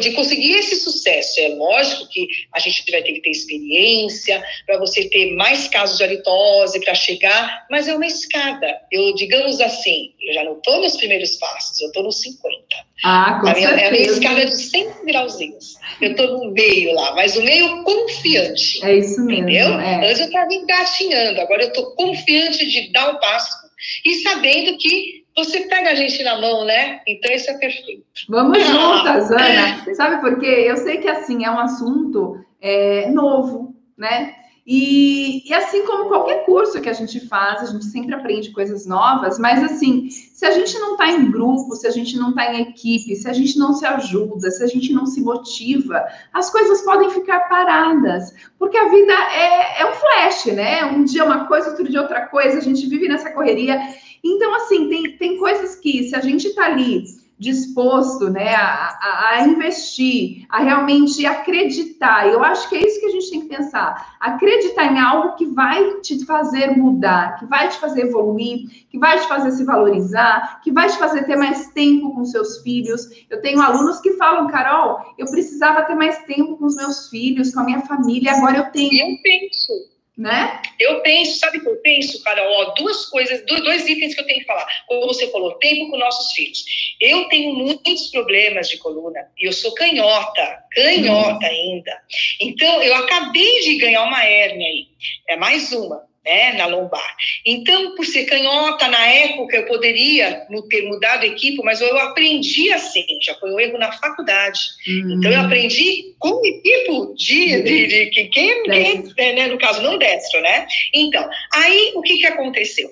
[0.00, 1.40] de conseguir esse sucesso.
[1.40, 5.96] É lógico que a gente vai ter que ter experiência para você ter mais casos
[5.96, 8.80] de halitose para chegar, mas é uma escada.
[8.90, 12.60] Eu digamos assim, eu já não estou nos primeiros passos, eu estou nos 50.
[13.04, 13.84] Ah, com a minha, certeza.
[13.84, 15.74] É a minha escada de 100 grauzinhos.
[16.00, 18.84] Eu estou no meio lá, mas o meio confiante.
[18.84, 19.48] É isso mesmo.
[19.48, 19.80] Entendeu?
[19.80, 20.10] É.
[20.10, 23.70] Antes eu estava engatinhando, agora eu estou confiante de dar o um passo
[24.04, 27.00] e sabendo que você pega a gente na mão, né?
[27.06, 28.04] Então isso é perfeito.
[28.28, 29.94] Vamos juntas, Ana.
[29.94, 30.64] Sabe por quê?
[30.66, 34.34] Eu sei que assim é um assunto é, novo, né?
[34.72, 38.86] E, e, assim como qualquer curso que a gente faz, a gente sempre aprende coisas
[38.86, 42.54] novas, mas assim, se a gente não está em grupo, se a gente não está
[42.54, 46.50] em equipe, se a gente não se ajuda, se a gente não se motiva, as
[46.50, 50.84] coisas podem ficar paradas, porque a vida é, é um flash, né?
[50.84, 53.76] Um dia uma coisa, outro dia outra coisa, a gente vive nessa correria.
[54.22, 57.02] Então, assim, tem, tem coisas que, se a gente está ali
[57.40, 62.28] disposto né, a, a, investir, a realmente acreditar.
[62.28, 64.16] Eu acho que é isso que a gente tem que pensar.
[64.20, 69.18] Acreditar em algo que vai te fazer mudar, que vai te fazer evoluir, que vai
[69.18, 73.08] te fazer se valorizar, que vai te fazer ter mais tempo com seus filhos.
[73.28, 77.52] Eu tenho alunos que falam, Carol, eu precisava ter mais tempo com os meus filhos,
[77.52, 78.92] com a minha família, agora eu tenho.
[78.92, 80.60] Eu penso né?
[80.78, 82.46] Eu penso, sabe o que eu penso, Carol?
[82.52, 84.66] Ó, duas coisas, dois itens que eu tenho que falar.
[84.86, 86.62] Como você falou, tempo com nossos filhos.
[87.00, 92.02] Eu tenho muitos problemas de coluna e eu sou canhota, canhota ainda.
[92.38, 94.88] Então, eu acabei de ganhar uma hérnia aí,
[95.26, 96.09] é mais uma.
[96.30, 97.16] Né, na lombar.
[97.44, 103.04] Então, por ser canhota, na época eu poderia ter mudado equipo, mas eu aprendi assim,
[103.20, 104.60] já foi um erro na faculdade.
[104.86, 105.16] Uhum.
[105.18, 109.82] Então, eu aprendi com o equipo de, de, de, de quem, quem né, no caso,
[109.82, 110.66] não destro, né?
[110.94, 112.88] Então, aí o que, que aconteceu?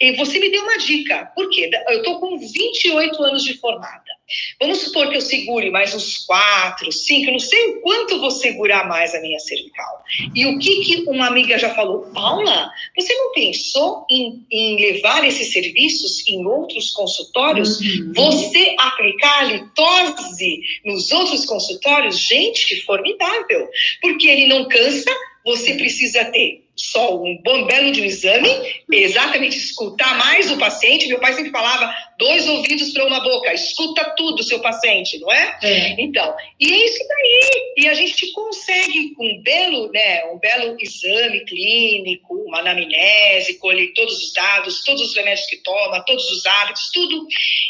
[0.00, 1.70] E você me deu uma dica, por quê?
[1.88, 4.17] Eu estou com 28 anos de formada.
[4.60, 8.86] Vamos supor que eu segure mais uns quatro, cinco, não sei o quanto vou segurar
[8.88, 10.04] mais a minha cervical.
[10.34, 12.10] E o que, que uma amiga já falou?
[12.12, 17.80] Paula, você não pensou em, em levar esses serviços em outros consultórios?
[17.80, 18.12] Uhum.
[18.14, 22.18] Você aplicar a litose nos outros consultórios?
[22.18, 23.68] Gente, formidável.
[24.00, 25.10] Porque ele não cansa,
[25.44, 28.48] você precisa ter só um bom belo de um exame,
[28.90, 31.08] exatamente escutar mais o paciente.
[31.08, 35.58] Meu pai sempre falava dois ouvidos para uma boca, escuta tudo seu paciente, não é?
[35.62, 36.00] é?
[36.00, 37.74] Então, e é isso daí.
[37.78, 43.92] E a gente consegue com um belo, né, um belo exame clínico, uma anamnese, colher
[43.94, 47.26] todos os dados, todos os remédios que toma, todos os hábitos, tudo.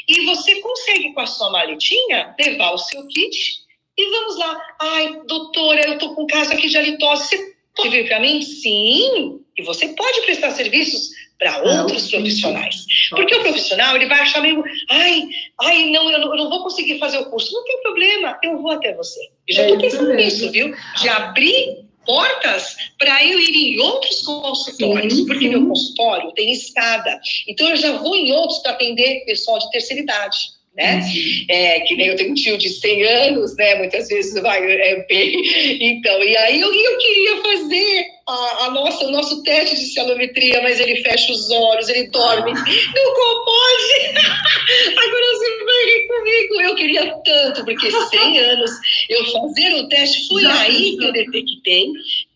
[0.07, 4.63] E você consegue com a sua maletinha levar o seu kit e vamos lá.
[4.81, 7.29] Ai, doutora, eu tô com caso aqui de halitose.
[7.29, 7.58] Você
[8.07, 8.43] para mim?
[8.43, 9.41] Sim.
[9.57, 12.85] E você pode prestar serviços para outros profissionais.
[13.11, 15.29] Porque o profissional, ele vai achar meio, ai,
[15.61, 17.53] ai, não eu, não, eu não vou conseguir fazer o curso.
[17.53, 19.21] Não tem problema, eu vou até você.
[19.47, 20.75] Eu já estou é pensando nisso, viu?
[21.01, 25.51] De abrir portas para eu ir em outros consultórios, sim, porque sim.
[25.51, 27.21] meu consultório tem escada.
[27.47, 31.03] Então, eu já vou em outros para atender pessoal de terceira idade né?
[31.49, 33.75] É, que nem eu tenho um tio de 100 anos, né?
[33.75, 35.43] Muitas vezes vai é, bem.
[35.81, 40.63] Então, e aí eu, eu queria fazer a, a, nossa, o nosso teste de cialometria,
[40.63, 42.53] mas ele fecha os olhos, ele dorme.
[42.55, 44.19] Não pode!
[44.97, 46.61] Agora você vai rir comigo.
[46.61, 48.71] Eu queria tanto, porque 100 anos
[49.11, 51.89] eu fazer o teste, foi Já aí que eu detectei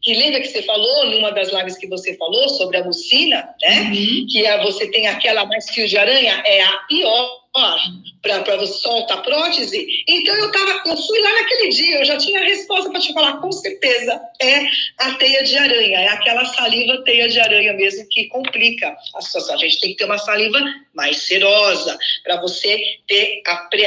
[0.03, 3.82] que lembra que você falou numa das lives que você falou sobre a mucina, né?
[3.82, 4.26] Uhum.
[4.28, 9.18] Que é, você tem aquela mais fio de aranha, é a pior para você soltar
[9.18, 9.86] a prótese.
[10.09, 13.12] Então eu tava, eu fui lá naquele dia, eu já tinha a resposta para te
[13.12, 14.64] falar, com certeza é
[14.98, 19.55] a teia de aranha, é aquela saliva teia de aranha mesmo que complica a situação.
[19.55, 20.59] A gente tem que ter uma saliva
[20.94, 23.42] mais serosa para você ter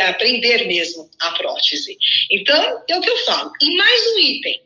[0.09, 1.97] aprender mesmo a prótese.
[2.29, 3.51] Então é o que eu falo.
[3.61, 4.61] E mais um item,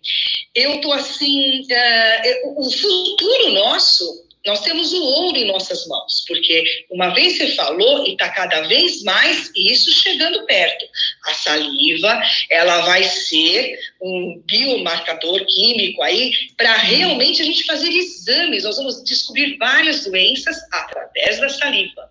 [0.56, 6.64] eu tô assim, uh, o futuro nosso nós temos o ouro em nossas mãos, porque
[6.90, 10.86] uma vez você falou e está cada vez mais isso chegando perto.
[11.26, 18.64] A saliva, ela vai ser um biomarcador químico aí para realmente a gente fazer exames.
[18.64, 22.10] Nós vamos descobrir várias doenças através da saliva.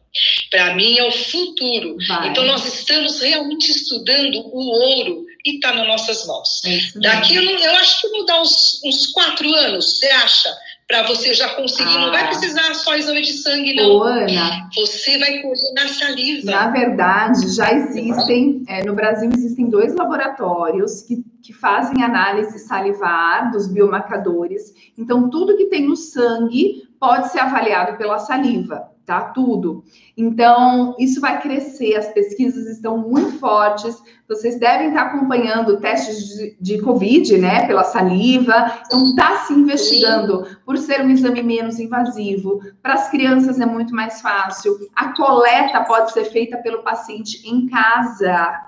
[0.50, 1.96] Para mim é o futuro.
[2.06, 2.28] Vai.
[2.28, 6.62] Então nós estamos realmente estudando o ouro e está nas nossas mãos.
[6.64, 10.54] É Daqui eu, eu, acho que mudar uns, uns quatro anos, você acha?
[10.88, 11.96] Para você já conseguir.
[11.96, 12.00] Ah.
[12.00, 12.28] Não vai ah.
[12.28, 13.90] precisar só exame de sangue, não.
[13.90, 15.42] Ô, Ana, você vai
[15.74, 16.50] na saliva.
[16.50, 23.52] Na verdade, já existem, é, no Brasil existem dois laboratórios que, que fazem análise salivar
[23.52, 24.72] dos biomarcadores.
[24.96, 29.22] Então, tudo que tem no sangue pode ser avaliado pela saliva tá?
[29.22, 29.82] Tudo.
[30.14, 33.96] Então, isso vai crescer, as pesquisas estão muito fortes.
[34.28, 38.80] Vocês devem estar acompanhando testes de, de Covid, né, pela saliva.
[38.84, 42.60] Então, está se investigando por ser um exame menos invasivo.
[42.82, 44.76] Para as crianças é muito mais fácil.
[44.94, 48.66] A coleta pode ser feita pelo paciente em casa.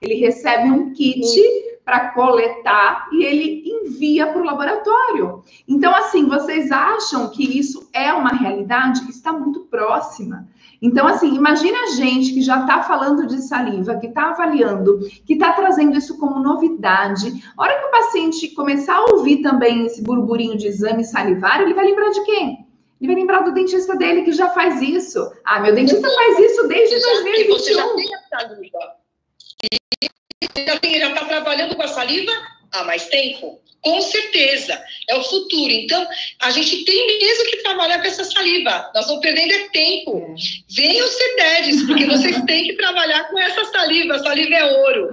[0.00, 1.24] Ele recebe um kit
[1.84, 5.42] para coletar e ele envia para o laboratório.
[5.68, 9.10] Então, assim, vocês acham que isso é uma realidade?
[9.10, 10.48] Está muito próxima.
[10.80, 15.34] Então, assim, imagina a gente que já está falando de saliva, que está avaliando, que
[15.34, 17.44] está trazendo isso como novidade.
[17.56, 21.74] A hora que o paciente começar a ouvir também esse burburinho de exame salivar, ele
[21.74, 22.66] vai lembrar de quem?
[22.98, 25.30] Ele vai lembrar do dentista dele que já faz isso.
[25.44, 27.52] Ah, meu dentista faz isso desde 2021.
[27.54, 28.99] Você já tem a saliva
[31.00, 32.32] já está trabalhando com a saliva
[32.72, 33.60] há mais tempo?
[33.82, 34.78] Com certeza,
[35.08, 35.72] é o futuro.
[35.72, 36.06] Então,
[36.42, 38.90] a gente tem mesmo que trabalhar com essa saliva.
[38.94, 40.34] Nós vamos perdendo é tempo.
[40.68, 44.16] Venham CETEDs, porque vocês têm que trabalhar com essa saliva.
[44.16, 45.08] A saliva é ouro.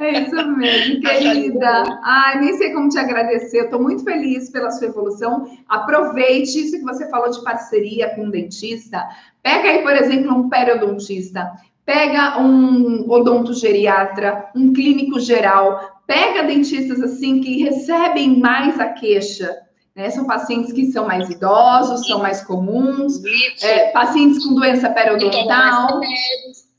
[0.00, 1.66] É isso mesmo, querida.
[1.66, 3.64] É Ai, nem sei como te agradecer.
[3.64, 5.56] Estou muito feliz pela sua evolução.
[5.68, 9.00] Aproveite isso que você falou de parceria com um dentista.
[9.44, 11.52] Pega aí, por exemplo, um periodontista
[11.88, 19.56] pega um odontogeriatra, um clínico geral, pega dentistas assim que recebem mais a queixa.
[19.96, 20.10] Né?
[20.10, 23.24] São pacientes que são mais idosos, são mais comuns,
[23.62, 25.98] é, pacientes com doença periodontal.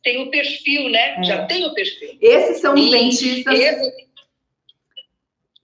[0.04, 1.16] Tem o perfil, né?
[1.18, 1.24] É.
[1.24, 2.16] Já tem o perfil.
[2.22, 3.60] Esses são os dentistas.
[3.60, 3.92] Esse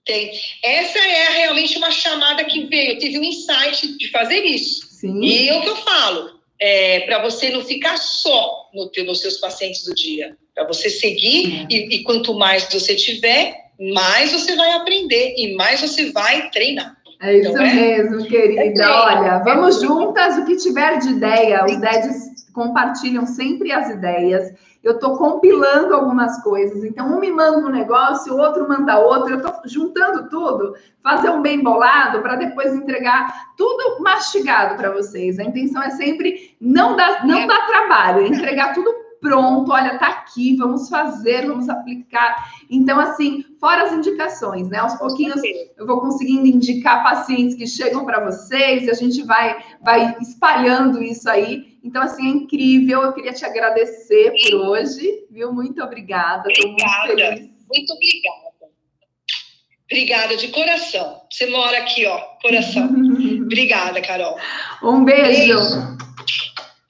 [0.04, 0.32] Tem.
[0.64, 2.94] Essa é realmente uma chamada que veio.
[2.94, 4.88] Eu tive um insight de fazer isso.
[4.88, 5.24] Sim.
[5.24, 9.20] E é o que eu falo, é, para você não ficar só no teu, nos
[9.20, 10.36] seus pacientes do dia.
[10.54, 11.74] Para você seguir, é.
[11.74, 16.96] e, e quanto mais você tiver, mais você vai aprender e mais você vai treinar.
[17.20, 18.82] É isso então, é mesmo, querida.
[18.82, 24.52] É Olha, vamos juntas, o que tiver de ideia, os DEDs compartilham sempre as ideias
[24.86, 26.84] eu estou compilando algumas coisas.
[26.84, 31.28] Então, um me manda um negócio, o outro manda outro, eu estou juntando tudo, fazer
[31.30, 35.40] um bem bolado para depois entregar tudo mastigado para vocês.
[35.40, 40.08] A intenção é sempre não dar, não dar trabalho, é entregar tudo pronto, olha, tá
[40.08, 42.48] aqui, vamos fazer, vamos aplicar.
[42.70, 44.78] Então, assim, fora as indicações, né?
[44.78, 45.40] Aos pouquinhos
[45.76, 51.02] eu vou conseguindo indicar pacientes que chegam para vocês, e a gente vai, vai espalhando
[51.02, 51.75] isso aí.
[51.86, 53.00] Então, assim, é incrível.
[53.02, 54.50] Eu queria te agradecer Sim.
[54.50, 55.52] por hoje, viu?
[55.52, 56.48] Muito obrigada.
[56.48, 57.06] Obrigada.
[57.06, 57.50] Muito, feliz.
[57.72, 58.56] muito obrigada.
[59.84, 61.22] Obrigada de coração.
[61.30, 62.86] Você mora aqui, ó, coração.
[63.40, 64.36] obrigada, Carol.
[64.82, 65.54] Um beijo.
[65.54, 65.96] beijo.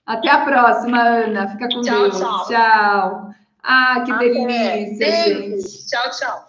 [0.06, 1.48] Até a próxima, Ana.
[1.50, 2.18] Fica com tchau, Deus.
[2.18, 2.46] Tchau.
[2.48, 3.30] tchau.
[3.62, 4.28] Ah, que Até.
[4.30, 5.86] delícia, gente.
[5.88, 6.46] Tchau, tchau.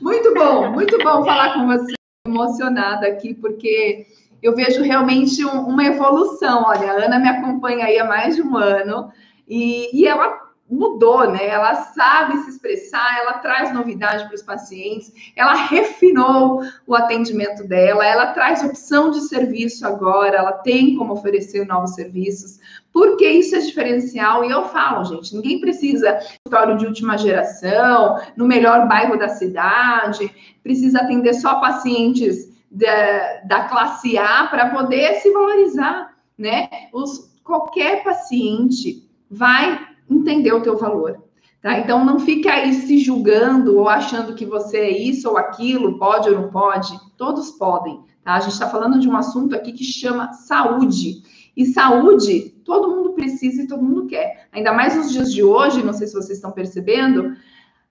[0.00, 1.94] Muito bom, muito bom falar com você.
[2.26, 4.06] Emocionada aqui, porque
[4.44, 6.64] eu vejo realmente um, uma evolução.
[6.66, 9.10] Olha, a Ana me acompanha aí há mais de um ano
[9.48, 10.38] e, e ela
[10.70, 11.46] mudou, né?
[11.46, 18.04] Ela sabe se expressar, ela traz novidade para os pacientes, ela refinou o atendimento dela,
[18.04, 22.60] ela traz opção de serviço agora, ela tem como oferecer novos serviços,
[22.92, 24.44] porque isso é diferencial.
[24.44, 30.30] E eu falo, gente, ninguém precisa escritório de última geração, no melhor bairro da cidade,
[30.62, 36.68] precisa atender só pacientes da, da classe A para poder se valorizar, né?
[36.92, 41.22] Os, qualquer paciente vai entender o teu valor.
[41.62, 41.78] Tá?
[41.78, 46.28] Então não fique aí se julgando ou achando que você é isso ou aquilo, pode
[46.28, 46.98] ou não pode.
[47.16, 48.02] Todos podem.
[48.22, 48.34] Tá?
[48.34, 51.22] A gente está falando de um assunto aqui que chama saúde.
[51.56, 54.48] E saúde, todo mundo precisa e todo mundo quer.
[54.52, 57.36] Ainda mais nos dias de hoje, não sei se vocês estão percebendo,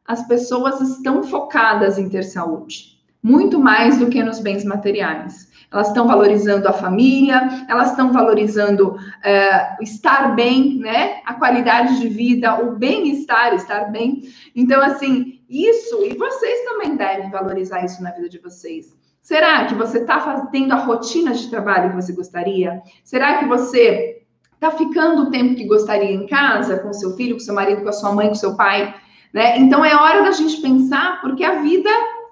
[0.05, 2.92] as pessoas estão focadas em ter saúde,
[3.24, 8.95] muito mais do que nos bens materiais elas estão valorizando a família, elas estão valorizando
[9.24, 11.21] é, estar bem, né?
[11.26, 14.21] A qualidade de vida, o bem-estar, estar bem.
[14.55, 18.95] Então, assim, isso, e vocês também devem valorizar isso na vida de vocês.
[19.19, 22.80] Será que você está tendo a rotina de trabalho que você gostaria?
[23.03, 24.21] Será que você
[24.53, 27.89] está ficando o tempo que gostaria em casa, com seu filho, com seu marido, com
[27.89, 28.93] a sua mãe, com seu pai?
[29.34, 29.57] Né?
[29.57, 31.89] Então é hora da gente pensar, porque a vida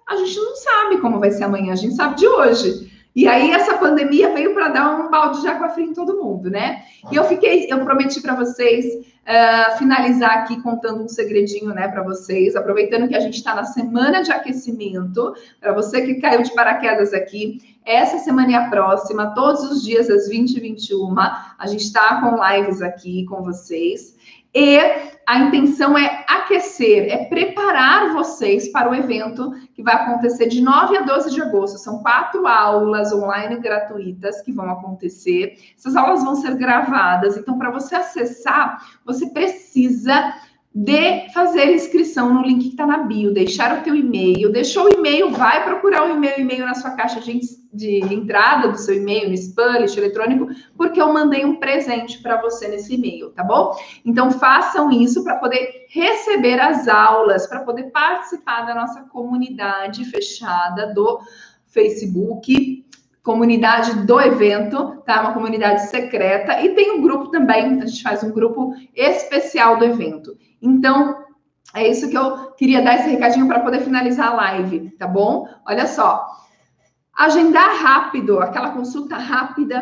[0.08, 2.92] a gente não sabe como vai ser amanhã, a gente sabe de hoje.
[3.14, 6.50] E aí essa pandemia veio para dar um balde de água fria em todo mundo,
[6.50, 6.84] né?
[7.12, 12.04] E eu fiquei, eu prometi para vocês uh, finalizar aqui contando um segredinho, né, para
[12.04, 16.54] vocês, aproveitando que a gente está na semana de aquecimento, para você que caiu de
[16.54, 21.68] paraquedas aqui, essa semana e a próxima, todos os dias às 20 e 21, a
[21.68, 24.16] gente está com lives aqui com vocês.
[24.54, 24.78] E
[25.26, 30.98] a intenção é aquecer, é preparar vocês para o evento que vai acontecer de 9
[30.98, 31.78] a 12 de agosto.
[31.78, 35.58] São quatro aulas online gratuitas que vão acontecer.
[35.78, 40.34] Essas aulas vão ser gravadas, então, para você acessar, você precisa
[40.74, 44.90] de fazer inscrição no link que está na bio, deixar o teu e-mail, deixou o
[44.90, 47.42] e-mail, vai procurar o e-mail, e-mail na sua caixa de,
[47.74, 50.48] de entrada do seu e-mail, no spam, lixo eletrônico,
[50.78, 53.76] porque eu mandei um presente para você nesse e-mail, tá bom?
[54.06, 60.94] Então façam isso para poder receber as aulas, para poder participar da nossa comunidade fechada
[60.94, 61.20] do
[61.68, 62.86] Facebook,
[63.22, 65.20] comunidade do evento, tá?
[65.20, 69.84] Uma comunidade secreta e tem um grupo também, a gente faz um grupo especial do
[69.84, 70.38] evento.
[70.62, 71.26] Então,
[71.74, 75.48] é isso que eu queria dar esse recadinho para poder finalizar a live, tá bom?
[75.66, 76.28] Olha só.
[77.14, 79.82] Agendar rápido, aquela consulta rápida,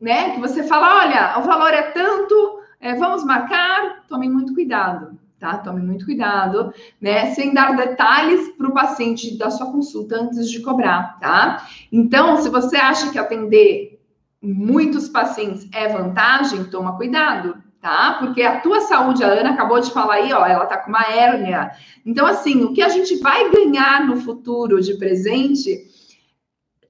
[0.00, 0.30] né?
[0.30, 5.58] Que você fala, olha, o valor é tanto, é, vamos marcar, tome muito cuidado, tá?
[5.58, 7.32] Tome muito cuidado, né?
[7.34, 11.66] Sem dar detalhes para o paciente da sua consulta antes de cobrar, tá?
[11.90, 13.98] Então, se você acha que atender
[14.42, 18.16] muitos pacientes é vantagem, toma cuidado, tá?
[18.18, 21.04] Porque a tua saúde, a Ana acabou de falar aí, ó, ela tá com uma
[21.04, 21.70] hérnia.
[22.04, 25.86] Então, assim, o que a gente vai ganhar no futuro de presente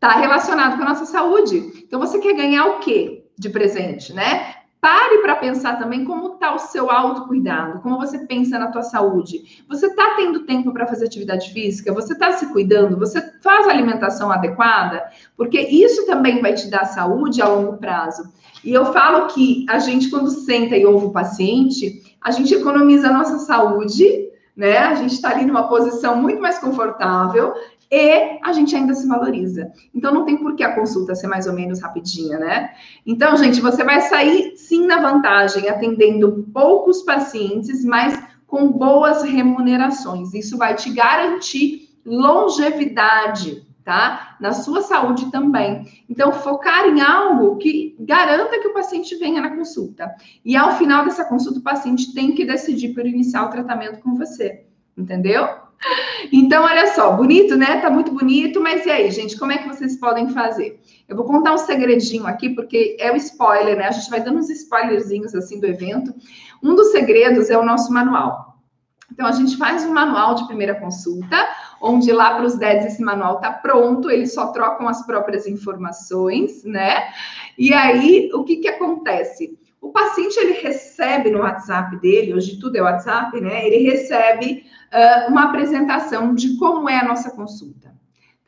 [0.00, 1.84] tá relacionado com a nossa saúde.
[1.84, 4.54] Então, você quer ganhar o quê de presente, né?
[4.80, 9.64] Pare para pensar também como está o seu autocuidado, como você pensa na tua saúde.
[9.68, 11.92] Você está tendo tempo para fazer atividade física?
[11.92, 12.96] Você está se cuidando?
[12.96, 15.04] Você faz alimentação adequada?
[15.36, 18.32] Porque isso também vai te dar saúde a longo prazo.
[18.64, 23.08] E eu falo que a gente, quando senta e ouve o paciente, a gente economiza
[23.08, 24.78] a nossa saúde, né?
[24.78, 27.54] A gente está ali numa posição muito mais confortável
[27.90, 29.72] e a gente ainda se valoriza.
[29.94, 32.70] Então não tem por que a consulta ser mais ou menos rapidinha, né?
[33.06, 40.34] Então, gente, você vai sair sim na vantagem, atendendo poucos pacientes, mas com boas remunerações.
[40.34, 44.36] Isso vai te garantir longevidade, tá?
[44.38, 45.86] Na sua saúde também.
[46.10, 50.14] Então, focar em algo que garanta que o paciente venha na consulta.
[50.44, 54.14] E ao final dessa consulta, o paciente tem que decidir por iniciar o tratamento com
[54.14, 54.66] você.
[54.94, 55.48] Entendeu?
[56.30, 57.80] Então, olha só, bonito, né?
[57.80, 60.78] Tá muito bonito, mas e aí, gente, como é que vocês podem fazer?
[61.08, 63.86] Eu vou contar um segredinho aqui, porque é o spoiler, né?
[63.86, 66.12] A gente vai dando uns spoilerzinhos assim do evento.
[66.62, 68.47] Um dos segredos é o nosso manual.
[69.18, 71.36] Então, a gente faz um manual de primeira consulta,
[71.80, 76.62] onde lá para os 10 esse manual tá pronto, eles só trocam as próprias informações,
[76.62, 77.08] né?
[77.58, 79.58] E aí, o que que acontece?
[79.80, 83.66] O paciente ele recebe no WhatsApp dele, hoje tudo é WhatsApp, né?
[83.66, 87.97] Ele recebe uh, uma apresentação de como é a nossa consulta.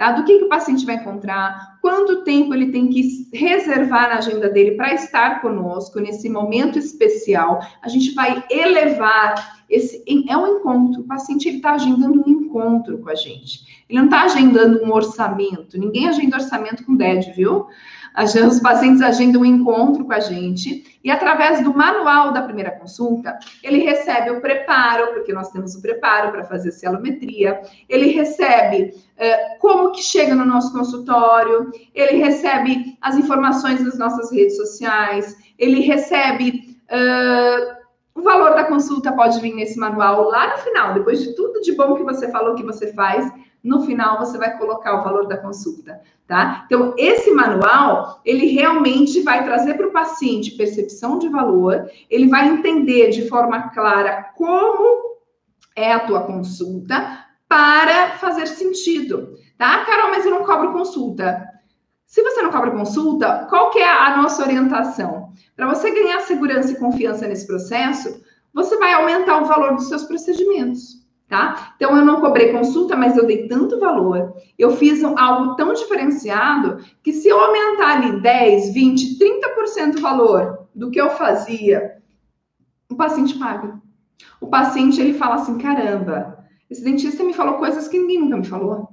[0.01, 0.13] Tá?
[0.13, 4.49] Do que, que o paciente vai encontrar, quanto tempo ele tem que reservar na agenda
[4.49, 7.61] dele para estar conosco nesse momento especial.
[7.83, 10.03] A gente vai elevar esse.
[10.27, 11.03] É um encontro.
[11.03, 13.85] O paciente está agendando um encontro com a gente.
[13.91, 15.79] Ele não está agendando um orçamento.
[15.79, 17.67] Ninguém agenda orçamento com DED, viu?
[18.17, 23.39] Os pacientes agendam um encontro com a gente e através do manual da primeira consulta,
[23.63, 29.59] ele recebe o preparo, porque nós temos o preparo para fazer celometria, ele recebe uh,
[29.61, 35.81] como que chega no nosso consultório, ele recebe as informações das nossas redes sociais, ele
[35.81, 37.81] recebe uh,
[38.15, 41.73] o valor da consulta pode vir nesse manual lá no final, depois de tudo de
[41.73, 43.33] bom que você falou que você faz,
[43.63, 46.01] no final você vai colocar o valor da consulta,
[46.31, 46.63] tá?
[46.65, 52.47] Então, esse manual, ele realmente vai trazer para o paciente percepção de valor, ele vai
[52.47, 55.19] entender de forma clara como
[55.75, 59.85] é a tua consulta para fazer sentido, tá?
[59.85, 61.45] Carol, mas eu não cobro consulta.
[62.07, 65.33] Se você não cobra consulta, qual que é a nossa orientação?
[65.57, 68.23] Para você ganhar segurança e confiança nesse processo,
[68.55, 71.00] você vai aumentar o valor dos seus procedimentos
[71.31, 71.75] tá?
[71.77, 74.35] Então eu não cobrei consulta, mas eu dei tanto valor.
[74.59, 80.67] Eu fiz algo tão diferenciado que se eu aumentar ali 10, 20, 30% o valor
[80.75, 81.99] do que eu fazia,
[82.91, 83.81] o paciente paga.
[84.41, 88.45] O paciente ele fala assim: caramba, esse dentista me falou coisas que ninguém nunca me
[88.45, 88.89] falou.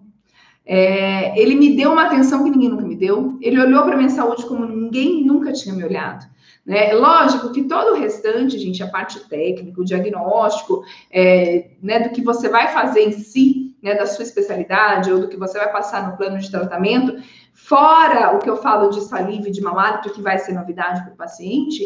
[0.63, 3.35] É, ele me deu uma atenção que ninguém nunca me deu.
[3.41, 6.23] Ele olhou para minha saúde como ninguém nunca tinha me olhado.
[6.67, 6.93] Né?
[6.93, 12.21] Lógico que todo o restante, gente, a parte técnica, o diagnóstico, é, né, do que
[12.21, 16.05] você vai fazer em si, né, da sua especialidade, ou do que você vai passar
[16.05, 20.11] no plano de tratamento, fora o que eu falo de saliva e de mau hálito,
[20.11, 21.81] que vai ser novidade para o paciente,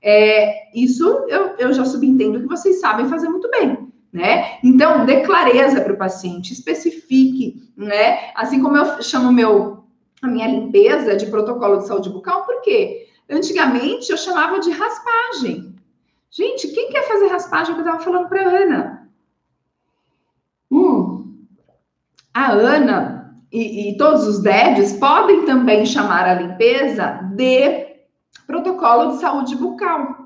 [0.00, 3.86] é, isso eu, eu já subentendo que vocês sabem fazer muito bem.
[4.10, 4.58] Né?
[4.64, 8.30] Então, dê clareza para o paciente, especifique, né?
[8.34, 9.84] Assim como eu chamo meu,
[10.20, 13.08] a minha limpeza de protocolo de saúde bucal, por quê?
[13.32, 15.74] Antigamente eu chamava de raspagem.
[16.30, 17.74] Gente, quem quer fazer raspagem?
[17.74, 19.08] Eu estava falando para Ana.
[20.70, 21.46] Hum.
[22.34, 27.86] A Ana e, e todos os DEDs podem também chamar a limpeza de
[28.46, 30.22] protocolo de saúde bucal.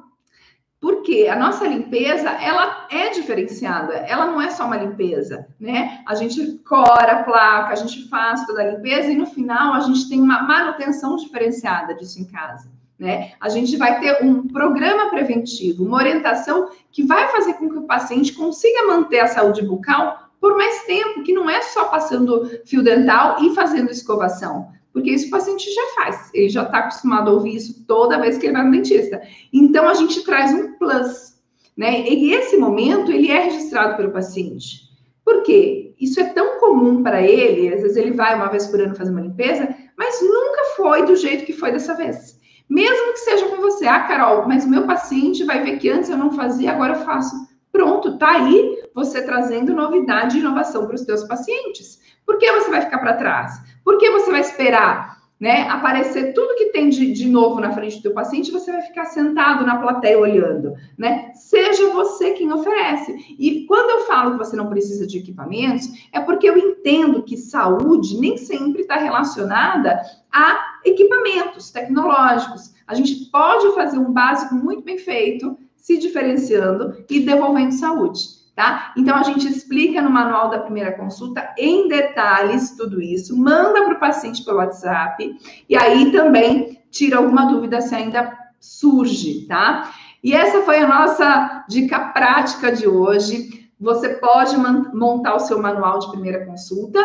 [0.81, 6.03] Porque a nossa limpeza, ela é diferenciada, ela não é só uma limpeza, né?
[6.07, 9.81] A gente cora a placa, a gente faz toda a limpeza e no final a
[9.81, 12.76] gente tem uma manutenção diferenciada disso em casa.
[12.99, 13.33] Né?
[13.39, 17.87] A gente vai ter um programa preventivo, uma orientação que vai fazer com que o
[17.87, 22.83] paciente consiga manter a saúde bucal por mais tempo, que não é só passando fio
[22.83, 27.35] dental e fazendo escovação, porque isso o paciente já faz, ele já está acostumado a
[27.35, 29.21] ouvir isso toda vez que ele vai no dentista.
[29.53, 31.37] Então a gente traz um plus,
[31.77, 32.01] né?
[32.09, 34.87] E esse momento ele é registrado pelo paciente.
[35.23, 35.95] Por quê?
[36.01, 39.11] Isso é tão comum para ele, às vezes ele vai uma vez por ano fazer
[39.11, 39.69] uma limpeza,
[39.99, 42.39] mas nunca foi do jeito que foi dessa vez.
[42.69, 46.11] Mesmo que seja com você, ah, Carol, mas o meu paciente vai ver que antes
[46.11, 47.35] eu não fazia, agora eu faço.
[47.71, 52.01] Pronto, tá aí você trazendo novidade e inovação para os seus pacientes.
[52.25, 53.61] Por que você vai ficar para trás?
[53.85, 57.97] Por que você vai esperar né, aparecer tudo que tem de, de novo na frente
[57.97, 61.33] do teu paciente, você vai ficar sentado na plateia olhando, né?
[61.35, 63.37] Seja você quem oferece.
[63.39, 67.37] E quando eu falo que você não precisa de equipamentos, é porque eu entendo que
[67.37, 70.01] saúde nem sempre está relacionada
[70.33, 72.75] a equipamentos tecnológicos.
[72.87, 78.95] A gente pode fazer um básico muito bem feito, se diferenciando e devolvendo saúde tá?
[78.97, 83.95] Então a gente explica no manual da primeira consulta em detalhes tudo isso, manda para
[83.95, 85.39] o paciente pelo WhatsApp
[85.69, 89.93] e aí também tira alguma dúvida se ainda surge, tá?
[90.25, 93.69] E essa foi a nossa dica prática de hoje.
[93.79, 96.99] Você pode montar o seu manual de primeira consulta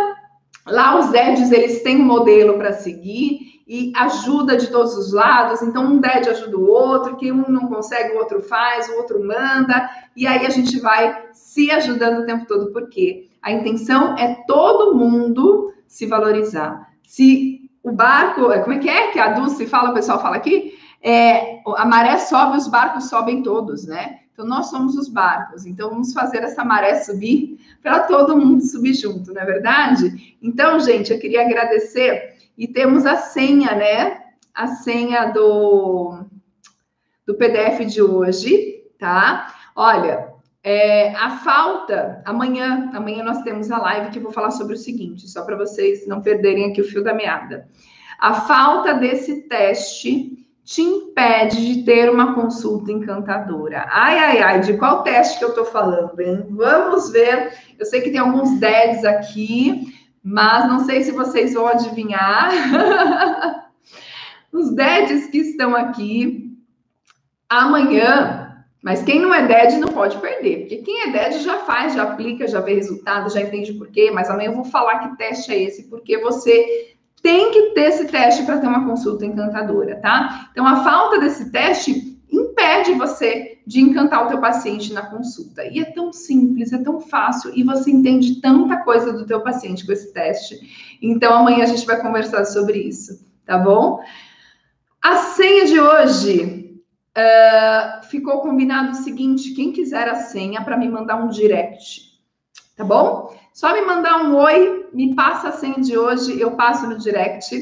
[0.65, 5.61] Lá os DEDs, eles têm um modelo para seguir e ajuda de todos os lados.
[5.61, 9.25] Então, um DED ajuda o outro, que um não consegue, o outro faz, o outro
[9.25, 9.89] manda.
[10.15, 14.95] E aí a gente vai se ajudando o tempo todo, porque a intenção é todo
[14.95, 16.89] mundo se valorizar.
[17.07, 20.77] Se o barco, como é que é que a Dulce fala, o pessoal fala aqui?
[21.01, 24.19] É, a maré sobe, os barcos sobem todos, né?
[24.41, 25.67] Então, nós somos os barcos.
[25.67, 30.35] Então, vamos fazer essa maré subir para todo mundo subir junto, não é verdade?
[30.41, 32.37] Então, gente, eu queria agradecer.
[32.57, 34.23] E temos a senha, né?
[34.51, 36.25] A senha do,
[37.23, 39.53] do PDF de hoje, tá?
[39.75, 40.33] Olha,
[40.63, 44.77] é, a falta, amanhã, amanhã nós temos a live que eu vou falar sobre o
[44.77, 47.69] seguinte, só para vocês não perderem aqui o fio da meada.
[48.19, 50.40] A falta desse teste
[50.71, 53.85] te impede de ter uma consulta encantadora.
[53.89, 56.45] Ai, ai, ai, de qual teste que eu estou falando, hein?
[56.49, 57.51] Vamos ver.
[57.77, 59.93] Eu sei que tem alguns DEDs aqui,
[60.23, 62.51] mas não sei se vocês vão adivinhar.
[64.49, 66.57] Os DEDs que estão aqui
[67.49, 71.95] amanhã, mas quem não é DED não pode perder, porque quem é DED já faz,
[71.95, 75.17] já aplica, já vê resultado, já entende por quê, mas amanhã eu vou falar que
[75.17, 79.97] teste é esse, porque você tem que ter esse teste para ter uma consulta encantadora,
[79.97, 80.49] tá?
[80.51, 85.63] Então, a falta desse teste impede você de encantar o teu paciente na consulta.
[85.65, 89.85] E é tão simples, é tão fácil e você entende tanta coisa do teu paciente
[89.85, 90.59] com esse teste.
[91.01, 94.01] Então, amanhã a gente vai conversar sobre isso, tá bom?
[95.01, 96.81] A senha de hoje
[97.17, 102.19] uh, ficou combinado o seguinte: quem quiser a senha para me mandar um direct,
[102.75, 103.35] tá bom?
[103.53, 107.55] Só me mandar um oi, me passa a senha de hoje, eu passo no direct,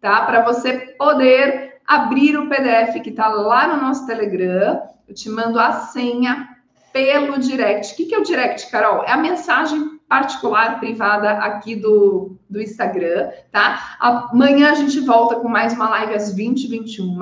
[0.00, 0.24] tá?
[0.26, 4.82] Para você poder abrir o PDF que está lá no nosso Telegram.
[5.08, 6.48] Eu te mando a senha
[6.92, 7.92] pelo direct.
[7.92, 9.04] O que, que é o direct, Carol?
[9.04, 13.96] É a mensagem particular, privada aqui do, do Instagram, tá?
[13.98, 17.18] Amanhã a gente volta com mais uma live às 20 21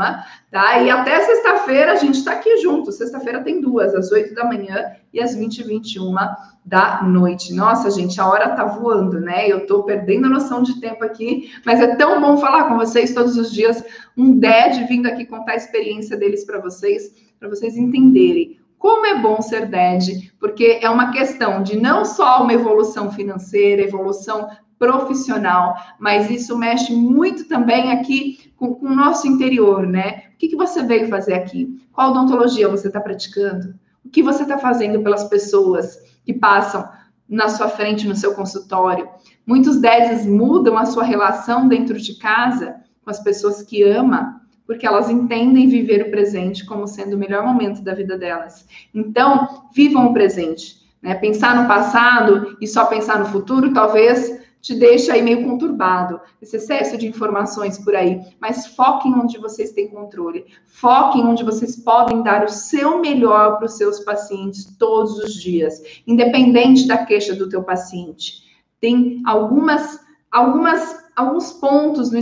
[0.50, 0.78] tá?
[0.80, 2.92] E até sexta-feira a gente está aqui junto.
[2.92, 6.14] Sexta-feira tem duas, às 8 da manhã e às 20 21
[6.64, 7.52] da noite.
[7.52, 9.46] Nossa, gente, a hora tá voando, né?
[9.46, 13.12] Eu tô perdendo a noção de tempo aqui, mas é tão bom falar com vocês
[13.12, 13.84] todos os dias.
[14.16, 19.18] Um DED vindo aqui contar a experiência deles para vocês, para vocês entenderem como é
[19.18, 24.48] bom ser DED, porque é uma questão de não só uma evolução financeira, evolução
[24.78, 30.24] profissional, mas isso mexe muito também aqui com, com o nosso interior, né?
[30.34, 31.80] O que, que você veio fazer aqui?
[31.92, 33.74] Qual odontologia você está praticando?
[34.04, 36.88] O que você está fazendo pelas pessoas que passam
[37.28, 39.08] na sua frente, no seu consultório?
[39.46, 44.86] Muitos DEDs mudam a sua relação dentro de casa com as pessoas que ama porque
[44.86, 48.66] elas entendem viver o presente como sendo o melhor momento da vida delas.
[48.94, 50.82] Então, vivam o presente.
[51.02, 51.14] Né?
[51.14, 56.56] Pensar no passado e só pensar no futuro talvez te deixe aí meio conturbado, esse
[56.56, 58.18] excesso de informações por aí.
[58.40, 60.46] Mas foquem onde vocês têm controle.
[60.64, 65.82] Foquem onde vocês podem dar o seu melhor para os seus pacientes todos os dias,
[66.06, 68.42] independente da queixa do teu paciente.
[68.80, 70.00] Tem algumas,
[70.32, 72.20] algumas, alguns pontos no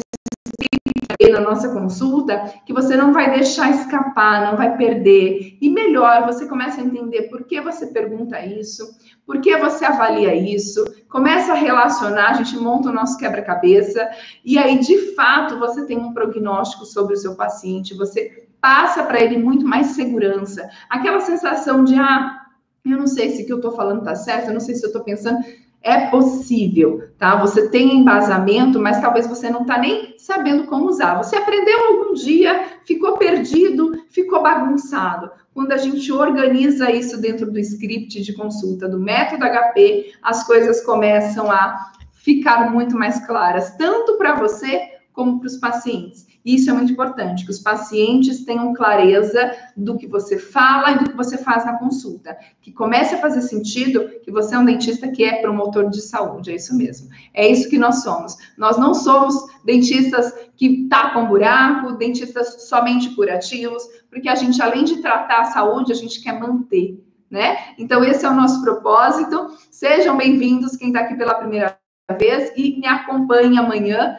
[1.32, 5.56] na nossa consulta que você não vai deixar escapar, não vai perder.
[5.60, 8.84] E melhor, você começa a entender por que você pergunta isso,
[9.26, 14.08] por que você avalia isso, começa a relacionar, a gente monta o nosso quebra-cabeça,
[14.44, 19.20] e aí, de fato, você tem um prognóstico sobre o seu paciente, você passa para
[19.20, 20.68] ele muito mais segurança.
[20.88, 22.42] Aquela sensação de, ah,
[22.84, 24.84] eu não sei se o que eu estou falando está certo, eu não sei se
[24.84, 25.38] eu estou pensando.
[25.82, 27.36] É possível, tá?
[27.36, 31.16] Você tem embasamento, mas talvez você não está nem sabendo como usar.
[31.16, 35.30] Você aprendeu algum dia, ficou perdido, ficou bagunçado.
[35.52, 40.84] Quando a gente organiza isso dentro do script de consulta do método HP, as coisas
[40.84, 44.80] começam a ficar muito mais claras, tanto para você
[45.12, 46.26] como para os pacientes.
[46.44, 51.10] Isso é muito importante, que os pacientes tenham clareza do que você fala e do
[51.10, 52.36] que você faz na consulta.
[52.60, 56.50] Que comece a fazer sentido que você é um dentista que é promotor de saúde,
[56.50, 57.08] é isso mesmo.
[57.32, 58.36] É isso que nós somos.
[58.58, 59.34] Nós não somos
[59.64, 65.92] dentistas que tapam buraco, dentistas somente curativos, porque a gente, além de tratar a saúde,
[65.92, 67.00] a gente quer manter.
[67.30, 67.56] Né?
[67.78, 69.56] Então, esse é o nosso propósito.
[69.70, 71.78] Sejam bem-vindos, quem está aqui pela primeira
[72.18, 74.18] vez, e me acompanhe amanhã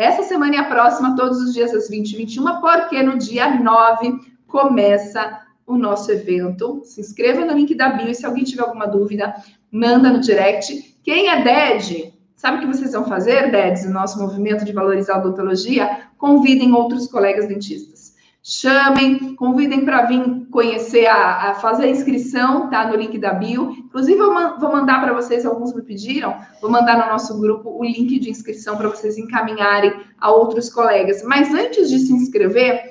[0.00, 3.60] essa semana e a próxima, todos os dias às 20 e 21, porque no dia
[3.60, 6.80] 9 começa o nosso evento.
[6.84, 9.34] Se inscreva no link da bio e se alguém tiver alguma dúvida,
[9.70, 10.96] manda no direct.
[11.02, 15.16] Quem é DED, sabe o que vocês vão fazer, DEDs, no nosso movimento de valorizar
[15.16, 16.08] a odontologia?
[16.16, 18.09] Convidem outros colegas dentistas.
[18.52, 22.84] Chamem, convidem para vir conhecer, a, a, fazer a inscrição, tá?
[22.84, 23.70] No link da bio.
[23.70, 27.84] Inclusive, eu vou mandar para vocês, alguns me pediram, vou mandar no nosso grupo o
[27.84, 31.22] link de inscrição para vocês encaminharem a outros colegas.
[31.22, 32.90] Mas antes de se inscrever,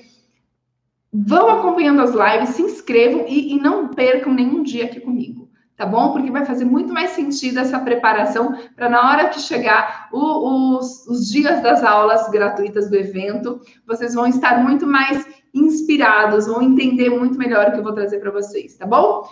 [1.12, 5.50] vão acompanhando as lives, se inscrevam e, e não percam nenhum dia aqui comigo
[5.80, 6.12] tá bom?
[6.12, 11.08] Porque vai fazer muito mais sentido essa preparação para na hora que chegar o, os,
[11.08, 17.10] os dias das aulas gratuitas do evento, vocês vão estar muito mais inspirados, vão entender
[17.10, 19.28] muito melhor o que eu vou trazer para vocês, tá bom?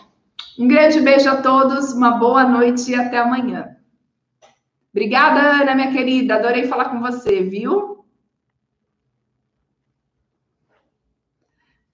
[0.57, 3.75] Um grande beijo a todos, uma boa noite e até amanhã.
[4.91, 6.35] Obrigada, Ana, minha querida.
[6.35, 8.03] Adorei falar com você, viu?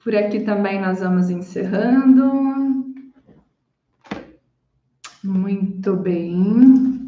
[0.03, 2.93] Por aqui também nós vamos encerrando.
[5.23, 7.02] Muito bem.